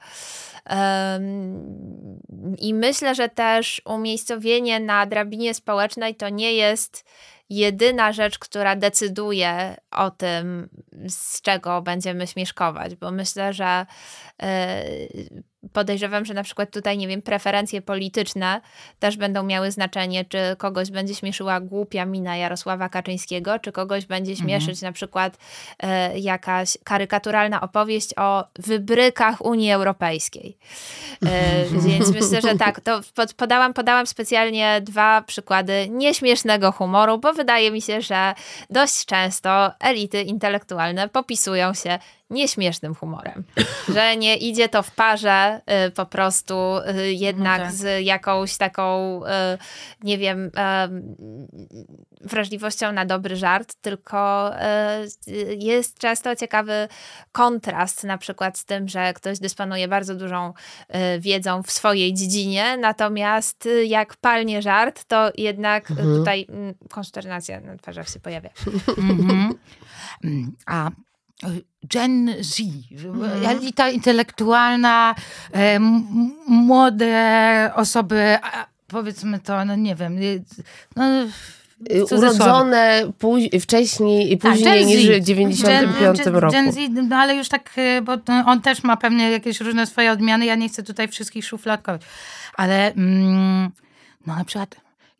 [2.58, 7.04] I myślę, że też umiejscowienie na drabinie społecznej to nie jest
[7.50, 10.68] jedyna rzecz, która decyduje o tym,
[11.08, 13.86] z czego będziemy śmieszkować, bo myślę, że
[14.42, 14.84] e,
[15.72, 18.60] podejrzewam, że na przykład tutaj, nie wiem, preferencje polityczne
[18.98, 24.32] też będą miały znaczenie, czy kogoś będzie śmieszyła głupia mina Jarosława Kaczyńskiego, czy kogoś będzie
[24.32, 24.48] mhm.
[24.48, 24.90] śmieszyć mhm.
[24.90, 25.38] na przykład
[25.80, 30.58] e, jakaś karykaturalna opowieść o wybrykach Unii Europejskiej.
[31.26, 37.32] E, więc myślę, że tak, to pod, podałam, podałam specjalnie dwa przykłady nieśmiesznego humoru, bo
[37.32, 38.34] wydaje mi się, że
[38.70, 41.98] dość często elity intelektualne popisują się
[42.34, 43.44] nieśmiesznym humorem.
[43.94, 47.74] Że nie idzie to w parze y, po prostu y, jednak no tak.
[47.74, 49.28] z jakąś taką, y,
[50.02, 50.50] nie wiem,
[52.20, 54.50] wrażliwością na dobry żart, tylko
[55.58, 56.88] jest często ciekawy
[57.32, 60.52] kontrast na przykład z tym, że ktoś dysponuje bardzo dużą
[61.18, 66.16] wiedzą w swojej dziedzinie, natomiast jak palnie żart, to jednak mhm.
[66.16, 68.50] tutaj mm, konsternacja na twarzach się pojawia.
[68.98, 69.54] Mhm.
[70.66, 70.90] A
[71.92, 73.46] Gen Z, mhm.
[73.46, 75.14] elita intelektualna,
[75.52, 75.80] e,
[76.48, 78.38] młode osoby,
[78.86, 80.18] powiedzmy to, no nie wiem,
[80.96, 81.04] no,
[82.10, 86.52] urodzone póź- wcześniej i tak, później tak, niż w 95 Gen, roku.
[86.52, 86.78] Gen Z,
[87.08, 88.12] no ale już tak, e, bo
[88.46, 92.02] on też ma pewnie jakieś różne swoje odmiany, ja nie chcę tutaj wszystkich szufladkować,
[92.54, 93.70] ale mm,
[94.26, 94.76] no na przykład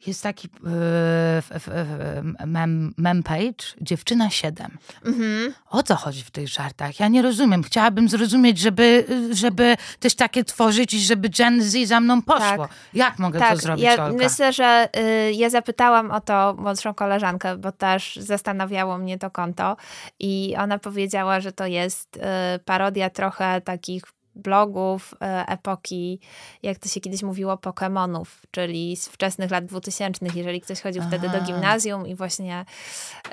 [0.06, 4.78] jest taki yy, mem, mem page, dziewczyna 7.
[5.04, 5.54] Mhm.
[5.70, 7.00] O co chodzi w tych żartach?
[7.00, 7.62] Ja nie rozumiem.
[7.62, 12.66] Chciałabym zrozumieć, żeby, żeby też takie tworzyć i żeby Gen Z za mną poszło.
[12.68, 12.70] Tak.
[12.94, 13.52] Jak mogę tak.
[13.52, 14.24] to zrobić, ja Olka?
[14.24, 19.76] Myślę, że y, ja zapytałam o to młodszą koleżankę, bo też zastanawiało mnie to konto
[20.20, 22.20] i ona powiedziała, że to jest y,
[22.64, 24.02] parodia trochę takich
[24.36, 26.20] blogów e, epoki,
[26.62, 31.10] jak to się kiedyś mówiło, Pokémonów, czyli z wczesnych lat 2000, jeżeli ktoś chodził Aha.
[31.10, 32.64] wtedy do gimnazjum i właśnie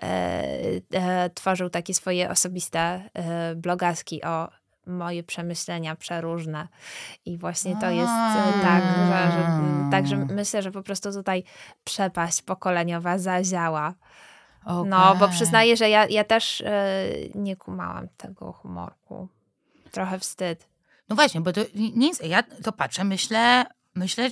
[0.01, 0.07] e,
[0.93, 4.49] e, tworzył takie swoje osobiste e, blogaski o
[4.85, 6.67] moje przemyślenia przeróżne.
[7.25, 9.59] I właśnie to jest e, tak, że, że,
[9.91, 11.43] także myślę, że po prostu tutaj
[11.83, 13.93] przepaść pokoleniowa zaziała.
[14.65, 14.89] Okay.
[14.89, 17.03] No, bo przyznaję, że ja, ja też e,
[17.35, 19.27] nie kumałam tego humorku.
[19.91, 20.70] Trochę wstyd.
[21.11, 24.29] No właśnie, bo to nic, ja to patrzę, myślę, myślę,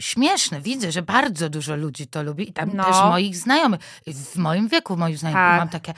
[0.00, 0.60] śmieszne.
[0.60, 2.84] Widzę, że bardzo dużo ludzi to lubi i tam no.
[2.84, 5.60] też moich znajomych, w moim wieku moich znajomych tak.
[5.60, 5.94] mam takie,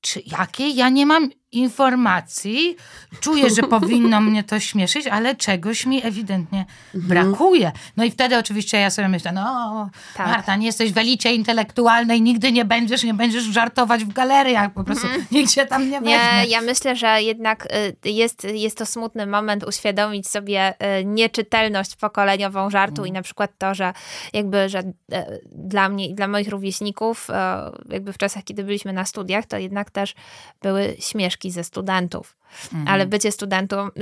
[0.00, 2.76] czy jakie ja nie mam informacji,
[3.20, 7.08] czuję, że powinno mnie to śmieszyć, ale czegoś mi ewidentnie mhm.
[7.08, 7.72] brakuje.
[7.96, 10.26] No i wtedy oczywiście ja sobie myślę, no tak.
[10.26, 14.84] Marta, nie jesteś w elicie intelektualnej, nigdy nie będziesz, nie będziesz żartować w galeriach, po
[14.84, 15.26] prostu mhm.
[15.32, 16.16] nikt się tam nie weźmie.
[16.16, 17.68] Nie, ja myślę, że jednak
[18.04, 23.08] y, jest, jest to smutny moment uświadomić sobie y, nieczytelność pokoleniową żartu mhm.
[23.08, 23.92] i na przykład to, że
[24.32, 24.94] jakby, że y,
[25.52, 27.28] dla mnie i dla moich rówieśników,
[27.88, 30.14] jakby w czasach, kiedy byliśmy na studiach, to jednak też
[30.62, 32.36] były śmieszki ze studentów.
[32.64, 32.88] Mhm.
[32.88, 33.28] Ale bycie,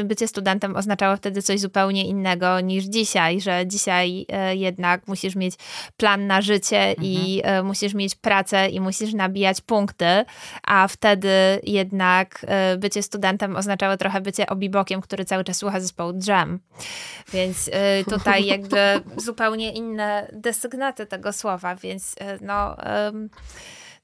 [0.04, 5.54] bycie studentem oznaczało wtedy coś zupełnie innego niż dzisiaj, że dzisiaj e, jednak musisz mieć
[5.96, 7.06] plan na życie mhm.
[7.06, 10.24] i e, musisz mieć pracę i musisz nabijać punkty,
[10.66, 16.12] a wtedy jednak e, bycie studentem oznaczało trochę bycie obibokiem, który cały czas słucha zespołu
[16.28, 16.58] Jam.
[17.32, 17.70] Więc
[18.10, 22.76] tutaj jakby zupełnie inne desygnaty tego słowa, więc no...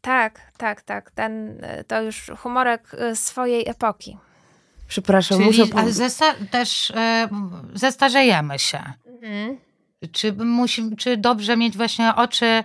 [0.00, 1.10] Tak, tak, tak.
[1.10, 4.18] Ten, to już humorek y, swojej epoki.
[4.88, 5.74] Przepraszam, Czyli, muszę...
[5.76, 7.28] Ale zesta też e,
[7.74, 8.82] zestarzejemy się.
[9.06, 9.58] Mhm.
[10.12, 12.64] Czy, musi, czy dobrze mieć właśnie oczy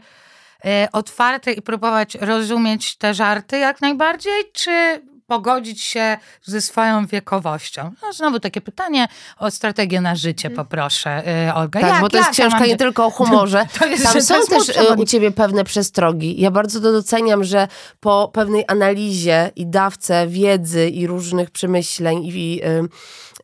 [0.66, 5.02] e, otwarte i próbować rozumieć te żarty jak najbardziej, czy
[5.34, 7.92] pogodzić się ze swoją wiekowością?
[8.02, 9.08] No, znowu takie pytanie
[9.40, 11.82] o strategię na życie poproszę, y, Olga.
[11.82, 13.66] Tak, jak, bo to jest książka nie tylko o humorze.
[13.80, 16.42] To jest, Tam są też y, u ciebie pewne przestrogi.
[16.42, 17.68] Ja bardzo to doceniam, że
[18.00, 22.88] po pewnej analizie i dawce wiedzy i różnych przemyśleń i yy,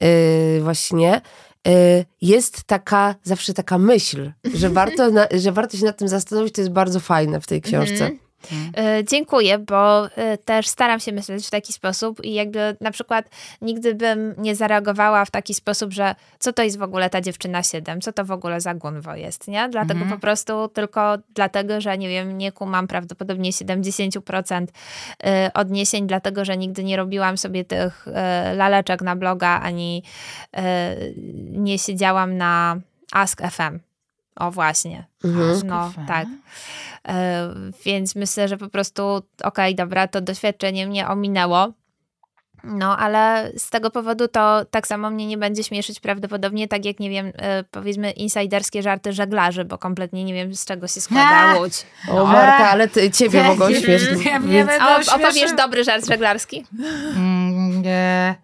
[0.01, 1.21] yy, właśnie
[2.21, 6.61] jest taka, zawsze taka myśl, że warto, na, że warto się nad tym zastanowić, to
[6.61, 8.05] jest bardzo fajne w tej książce.
[8.05, 8.28] Mm -hmm.
[8.51, 9.05] Mhm.
[9.07, 13.29] Dziękuję, bo e, też staram się myśleć w taki sposób i jakby na przykład
[13.61, 17.63] nigdy bym nie zareagowała w taki sposób, że co to jest w ogóle ta dziewczyna
[17.63, 19.69] 7, co to w ogóle za gunwo jest, nie?
[19.69, 20.11] Dlatego mhm.
[20.11, 24.67] po prostu tylko dlatego, że nie wiem, nie kumam prawdopodobnie 70%
[25.23, 28.07] e, odniesień, dlatego, że nigdy nie robiłam sobie tych
[28.55, 30.03] laleczek na bloga, ani
[31.51, 32.79] nie siedziałam na
[33.11, 33.88] Ask FM.
[34.39, 35.07] O właśnie.
[35.23, 35.61] Mhm.
[35.67, 36.27] No, tak.
[37.07, 37.49] E,
[37.85, 41.73] więc myślę, że po prostu, okej, okay, dobra, to doświadczenie mnie ominęło.
[42.63, 46.99] No, ale z tego powodu to tak samo mnie nie będzie śmieszyć prawdopodobnie, tak jak,
[46.99, 51.55] nie wiem, e, powiedzmy insiderskie żarty żeglarzy, bo kompletnie nie wiem, z czego się składa
[51.57, 51.85] łódź.
[52.09, 54.19] O, Marta, ale ty, ciebie mogą śmieszyć.
[54.79, 56.65] A opowiesz dobry żart żeglarski?
[57.15, 58.35] Mm, nie.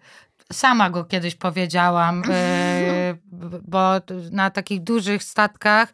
[0.52, 2.22] Sama go kiedyś powiedziałam.
[2.30, 3.14] E,
[3.72, 3.90] bo
[4.30, 5.92] na takich dużych statkach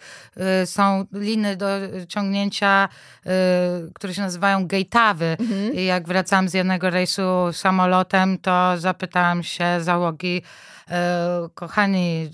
[0.62, 1.66] y, są liny do
[2.08, 2.88] ciągnięcia,
[3.94, 5.40] które się nazywają gate'awy.
[5.40, 5.74] Mhm.
[5.74, 7.22] I jak wracam z jednego rejsu
[7.52, 10.42] samolotem, to zapytałam się załogi,
[11.54, 12.30] kochani,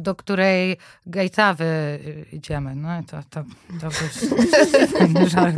[0.00, 0.76] do której
[1.06, 1.98] gejtawy
[2.32, 2.74] idziemy.
[2.74, 3.44] No to, to,
[3.80, 5.56] to był inny żart.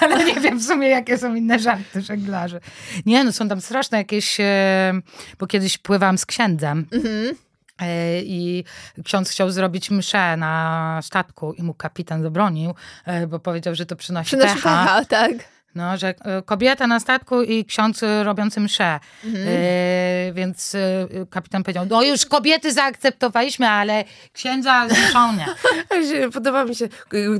[0.00, 2.60] Ale nie wiem w sumie, jakie są inne żarty żeglarzy.
[3.06, 4.92] Nie, no są tam straszne jakieś, e,
[5.38, 6.86] bo kiedyś pływałam z księdzem.
[6.92, 7.36] Mhm.
[7.80, 8.64] E, I
[9.04, 13.96] ksiądz chciał zrobić mszę na statku i mu kapitan zabronił, e, bo powiedział, że to
[13.96, 14.84] przynosi, przynosi pecha.
[14.84, 15.55] pecha tak.
[15.76, 19.00] No, że e, kobieta na statku i ksiądz robiący mszę.
[19.24, 19.48] Mhm.
[19.48, 25.46] E, więc e, kapitan powiedział, no już kobiety zaakceptowaliśmy, ale księdza zmuszą nie.
[26.34, 26.88] Podoba mi się,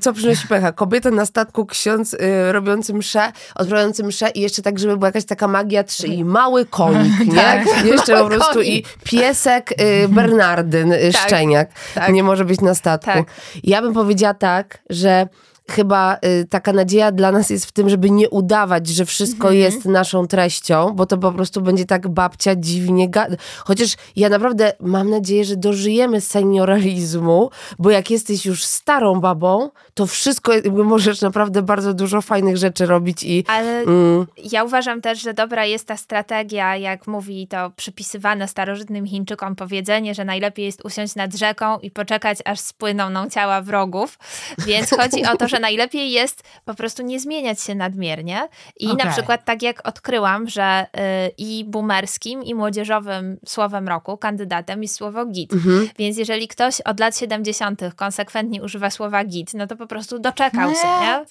[0.01, 0.73] co przynosi pecha.
[0.73, 5.25] Kobieta na statku, ksiądz y, robiący mszę, odprawiający mszę i jeszcze tak, żeby była jakaś
[5.25, 7.35] taka magia trzy i mały konik, nie?
[7.43, 7.85] tak.
[7.85, 8.69] Jeszcze po prostu konik.
[8.69, 11.23] i piesek y, Bernardyn, y, tak.
[11.23, 11.69] Szczeniak.
[11.95, 12.13] Tak.
[12.13, 13.07] Nie może być na statku.
[13.07, 13.25] Tak.
[13.65, 15.29] Ja bym powiedziała tak, że
[15.71, 19.57] chyba y, taka nadzieja dla nas jest w tym, żeby nie udawać, że wszystko mhm.
[19.57, 23.37] jest naszą treścią, bo to po prostu będzie tak babcia dziwnie gada.
[23.59, 30.07] Chociaż ja naprawdę mam nadzieję, że dożyjemy senioralizmu, bo jak jesteś już starą babą, to
[30.07, 33.45] wszystko, możesz naprawdę bardzo dużo fajnych rzeczy robić i...
[33.49, 34.27] Ale mm.
[34.53, 40.15] ja uważam też, że dobra jest ta strategia, jak mówi to przypisywane starożytnym Chińczykom powiedzenie,
[40.15, 44.19] że najlepiej jest usiąść nad rzeką i poczekać, aż spłyną nam ciała wrogów.
[44.67, 48.49] Więc chodzi o to, że że najlepiej jest po prostu nie zmieniać się nadmiernie.
[48.81, 49.07] I okay.
[49.07, 50.87] na przykład tak jak odkryłam, że
[51.27, 55.53] y, i boomerskim, i młodzieżowym słowem roku, kandydatem jest słowo git.
[55.53, 55.89] Mhm.
[55.99, 57.81] Więc jeżeli ktoś od lat 70.
[57.97, 61.25] konsekwentnie używa słowa git, no to po prostu doczekał nie, się, nie?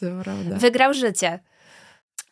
[0.57, 1.39] Wygrał życie.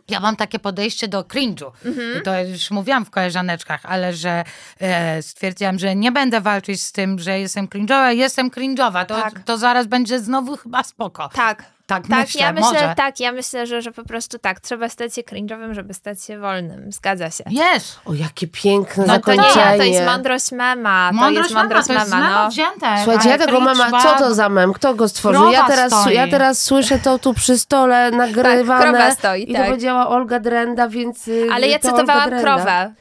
[0.10, 1.72] Ja mam takie podejście do cringe'u.
[1.86, 2.22] Mhm.
[2.24, 4.44] To już mówiłam w koleżaneczkach, ale że
[4.80, 8.10] e, stwierdziłam, że nie będę walczyć z tym, że jestem cringe'owa.
[8.10, 9.06] Jestem cringe'owa.
[9.06, 9.44] To, tak.
[9.44, 11.30] to zaraz będzie znowu chyba spoko.
[11.34, 11.64] Tak.
[11.94, 12.94] Tak, tak myślę, ja myślę, może.
[12.98, 16.40] tak, ja myślę, że, że po prostu tak, trzeba stać się cringe'owym, żeby stać się
[16.40, 16.92] wolnym.
[16.92, 17.44] Zgadza się.
[17.50, 18.00] Jest.
[18.06, 19.72] O, jakie piękne no zakończenie.
[19.72, 21.12] To, to jest mądrość mema.
[21.14, 22.00] Mądrość to jest mądrość mema.
[22.00, 22.50] To jest mema, no.
[22.50, 22.88] wzięte.
[23.04, 24.74] Słuchajcie, ja tego mema, co to za mem?
[24.74, 25.52] Kto go stworzył?
[25.52, 28.98] Ja teraz, ja teraz słyszę to tu przy stole nagrywane.
[28.98, 29.62] Tak, stoi, I tak.
[29.62, 32.94] to powiedziała Olga Drenda, więc y, Ale ja cytowałam krowę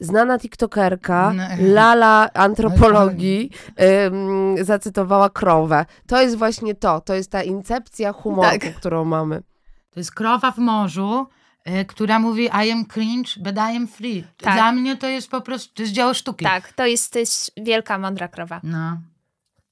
[0.00, 1.42] znana tiktokerka no.
[1.58, 3.50] Lala antropologii
[4.06, 5.86] ym, zacytowała krowę.
[6.06, 8.74] To jest właśnie to, to jest ta incepcja humoru, tak.
[8.74, 9.42] którą mamy.
[9.90, 11.26] To jest krowa w morzu,
[11.68, 14.24] y, która mówi I am cringe, but I am free.
[14.36, 14.54] Tak.
[14.54, 16.44] Dla mnie to jest po prostu, to jest dzieło sztuki.
[16.44, 18.60] Tak, to jest, to jest wielka, mądra krowa.
[18.62, 18.98] No.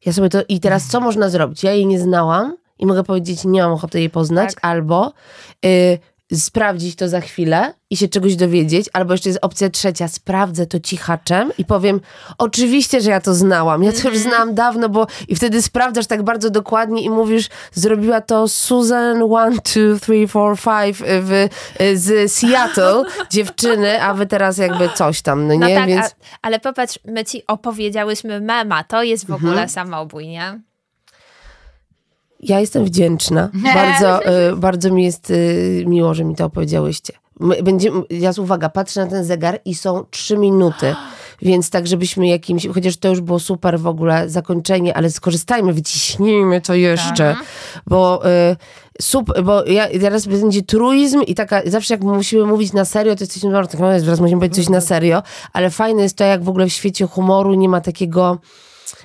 [0.07, 1.63] Ja sobie to, i teraz co można zrobić?
[1.63, 4.65] Ja jej nie znałam i mogę powiedzieć, nie mam ochoty jej poznać, tak.
[4.65, 5.13] albo...
[5.65, 5.99] Y,
[6.33, 10.81] sprawdzić to za chwilę i się czegoś dowiedzieć, albo jeszcze jest opcja trzecia, sprawdzę to
[10.81, 12.01] cichaczem i powiem,
[12.39, 14.23] oczywiście, że ja to znałam, ja to już mhm.
[14.23, 19.29] znałam dawno, bo i wtedy sprawdzasz tak bardzo dokładnie i mówisz, zrobiła to Susan 1,
[19.29, 21.49] 2, 3, 4, 5 w,
[21.95, 25.75] z Seattle, dziewczyny, a wy teraz jakby coś tam, no, no nie?
[25.75, 26.07] No tak, Więc...
[26.07, 26.11] a,
[26.43, 29.69] ale popatrz, my ci opowiedziałyśmy mema, to jest w ogóle mhm.
[29.69, 30.61] samobój, nie?
[32.45, 33.51] Ja jestem wdzięczna.
[33.75, 34.21] Bardzo,
[34.51, 37.13] y, bardzo mi jest y, miło, że mi to opowiedziałyście.
[37.63, 40.95] Będziemy, ja uwaga, patrzę na ten zegar i są trzy minuty.
[41.43, 46.61] Więc tak, żebyśmy jakimś, chociaż to już było super w ogóle zakończenie, ale skorzystajmy, wyciśnijmy
[46.61, 47.45] to jeszcze, tak.
[47.87, 48.57] bo y,
[49.01, 53.25] super, bo ja, teraz będzie truizm i taka, zawsze jak musimy mówić na serio, to
[53.25, 55.23] jesteśmy, no, tak, teraz musimy powiedzieć coś na serio,
[55.53, 58.39] ale fajne jest to, jak w ogóle w świecie humoru nie ma takiego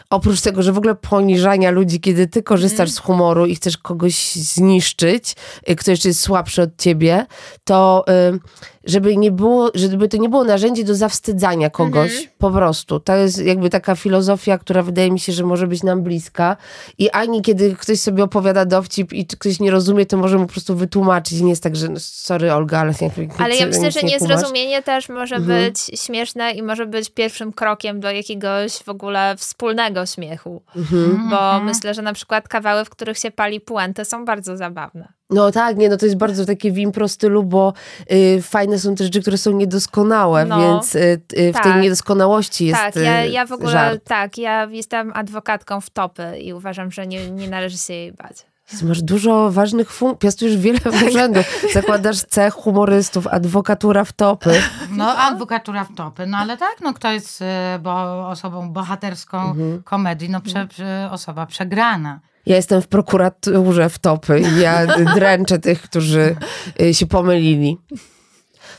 [0.10, 2.96] oprócz tego, że w ogóle poniżania ludzi, kiedy ty korzystasz mm.
[2.96, 5.36] z humoru i chcesz kogoś zniszczyć,
[5.70, 7.26] y, kto jeszcze jest słabszy od ciebie,
[7.64, 8.40] to y,
[8.84, 12.30] żeby nie było, żeby to nie było narzędzie do zawstydzania kogoś, mm -hmm.
[12.38, 13.00] po prostu.
[13.00, 16.58] To jest jakby taka filozofia, która wydaje mi się, że może być nam bliska
[16.98, 20.52] i ani kiedy ktoś sobie opowiada dowcip i ktoś nie rozumie, to może mu po
[20.52, 21.42] prostu wytłumaczyć.
[21.42, 22.94] Nie jest tak, że no, sorry Olga, ale...
[23.02, 25.46] Nie, ale ja myślę, że niezrozumienie też może -hmm.
[25.46, 30.62] być śmieszne i może być pierwszym krokiem do jakiegoś w ogóle wspólnego śmiechu.
[30.76, 31.30] -hmm.
[31.30, 31.66] Bo mhm.
[31.66, 35.19] myślę, że na przykład kawały, w których się pali puentę są bardzo zabawne.
[35.30, 37.74] No tak, nie, no to jest bardzo takie w impro stylu, bo
[38.12, 41.18] y, fajne są te rzeczy, które są niedoskonałe, no, więc y, y,
[41.54, 41.62] tak.
[41.62, 41.82] w tej tak.
[41.82, 44.04] niedoskonałości jest Tak, ja, ja w ogóle, żart.
[44.04, 48.46] tak, ja jestem adwokatką w topy i uważam, że nie, nie należy się jej bać.
[48.84, 51.66] Masz dużo ważnych funkcji, piastujesz wiele urzędów.
[51.74, 54.62] Zakładasz cech humorystów, adwokatura w topy.
[54.92, 57.44] No, adwokatura w topy, no ale tak, no kto jest
[57.80, 59.84] bo, osobą bohaterską mhm.
[59.84, 62.20] komedii, no prze, prze, osoba przegrana.
[62.50, 66.36] Ja jestem w prokuraturze w topy i ja dręczę tych, którzy
[66.82, 67.78] y, się pomylili.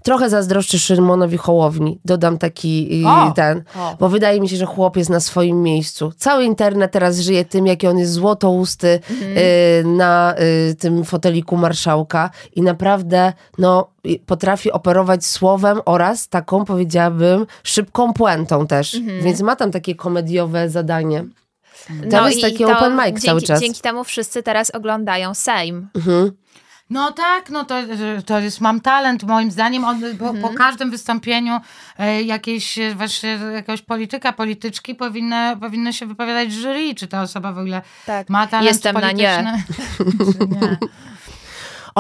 [0.03, 2.01] trochę zazdroszczę Szymonowi Hołowni.
[2.05, 3.33] Dodam taki y, O!
[3.37, 3.97] ten, O.
[4.01, 6.13] bo wydaje mi się, że chłop jest na swoim miejscu.
[6.17, 9.39] Cały internet teraz żyje tym, jaki on jest złotousty Mhm.
[9.39, 10.35] y, na
[10.71, 13.91] y, tym foteliku marszałka i naprawdę no,
[14.27, 18.95] potrafi operować słowem oraz taką, powiedziałabym, szybką puentą też.
[18.95, 19.23] Mhm.
[19.23, 21.25] Więc ma tam takie komediowe zadanie.
[22.05, 23.61] No Tam jest i taki to open mic dzięki, cały czas.
[23.61, 25.89] Dzięki temu wszyscy teraz oglądają Sejm.
[25.95, 26.31] Mhm.
[26.91, 27.75] No tak, no to,
[28.27, 29.85] to jest, mam talent moim zdaniem.
[29.85, 30.41] On, po, Mhm.
[30.43, 31.61] po każdym wystąpieniu
[31.99, 37.53] e, jakiejś e, właśnie jakiegoś polityka, polityczki powinny, powinny się wypowiadać jury, czy ta osoba
[37.53, 38.29] w ogóle Tak.
[38.29, 39.37] ma talent Jestem na nie.
[39.37, 40.35] polityczny.
[40.39, 40.77] czy nie.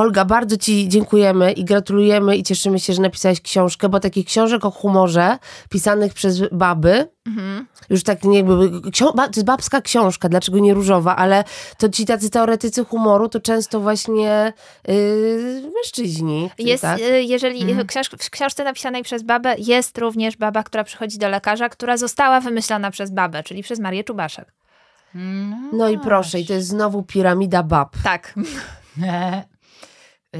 [0.01, 4.65] Olga, bardzo Ci dziękujemy i gratulujemy i cieszymy się, że napisałaś książkę, bo takich książek
[4.65, 5.39] o humorze
[5.71, 7.67] pisanych przez baby, Mhm.
[7.91, 8.71] już tak nie jakby,
[9.17, 11.45] ba- to jest babska książka, dlaczego nie różowa, ale
[11.79, 14.53] to ci tacy teoretycy humoru to często właśnie
[14.89, 16.51] yy, mężczyźni.
[16.59, 17.01] Jest, tak?
[17.01, 17.87] y, jeżeli Mhm.
[17.87, 22.41] książ w książce napisanej przez babę jest również baba, która przychodzi do lekarza, która została
[22.41, 24.53] wymyślona przez babę, czyli przez Marię Czubaszek.
[25.73, 27.97] No i proszę, i to jest znowu piramida bab.
[28.05, 28.35] Tak.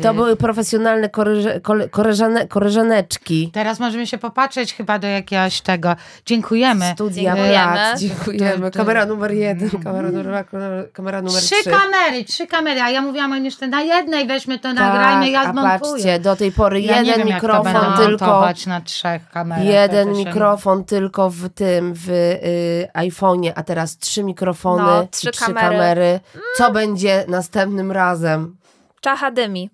[0.03, 1.61] To Y, były profesjonalne koleże,
[1.91, 3.51] koleżane, koleżaneczki.
[3.55, 5.97] Teraz możemy się popatrzeć chyba do jakiegoś tego.
[6.27, 6.91] Dziękujemy.
[6.95, 7.73] Studia Dziękujemy.
[7.73, 8.71] Brat, dziękujemy.
[8.71, 10.45] To- Kamera numer jeden, kamera numer dwa,
[10.93, 11.71] kamera numer Trzy trzy.
[11.71, 15.53] kamery, trzy kamery, a ja mówiłam o jeszcze na jednej weźmy to, nagrajmy, ja Tak,
[15.53, 15.81] zmontuję.
[15.81, 18.47] patrzcie, do tej pory Ja jeden wiem, jak to mikrofon będę tylko.
[18.67, 19.65] na trzech kamerach.
[19.65, 25.45] Jeden mikrofon tylko w tym, w y, iPhone'ie, a teraz trzy mikrofony No, trzy trzy
[25.45, 25.61] kamery.
[25.69, 26.21] kamery.
[26.57, 28.57] Co będzie następnym razem?
[29.01, 29.71] Czacha dymi.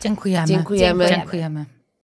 [0.00, 0.46] Dziękujemy.
[0.46, 1.08] Dziękujemy.
[1.08, 1.77] Dziękujemy.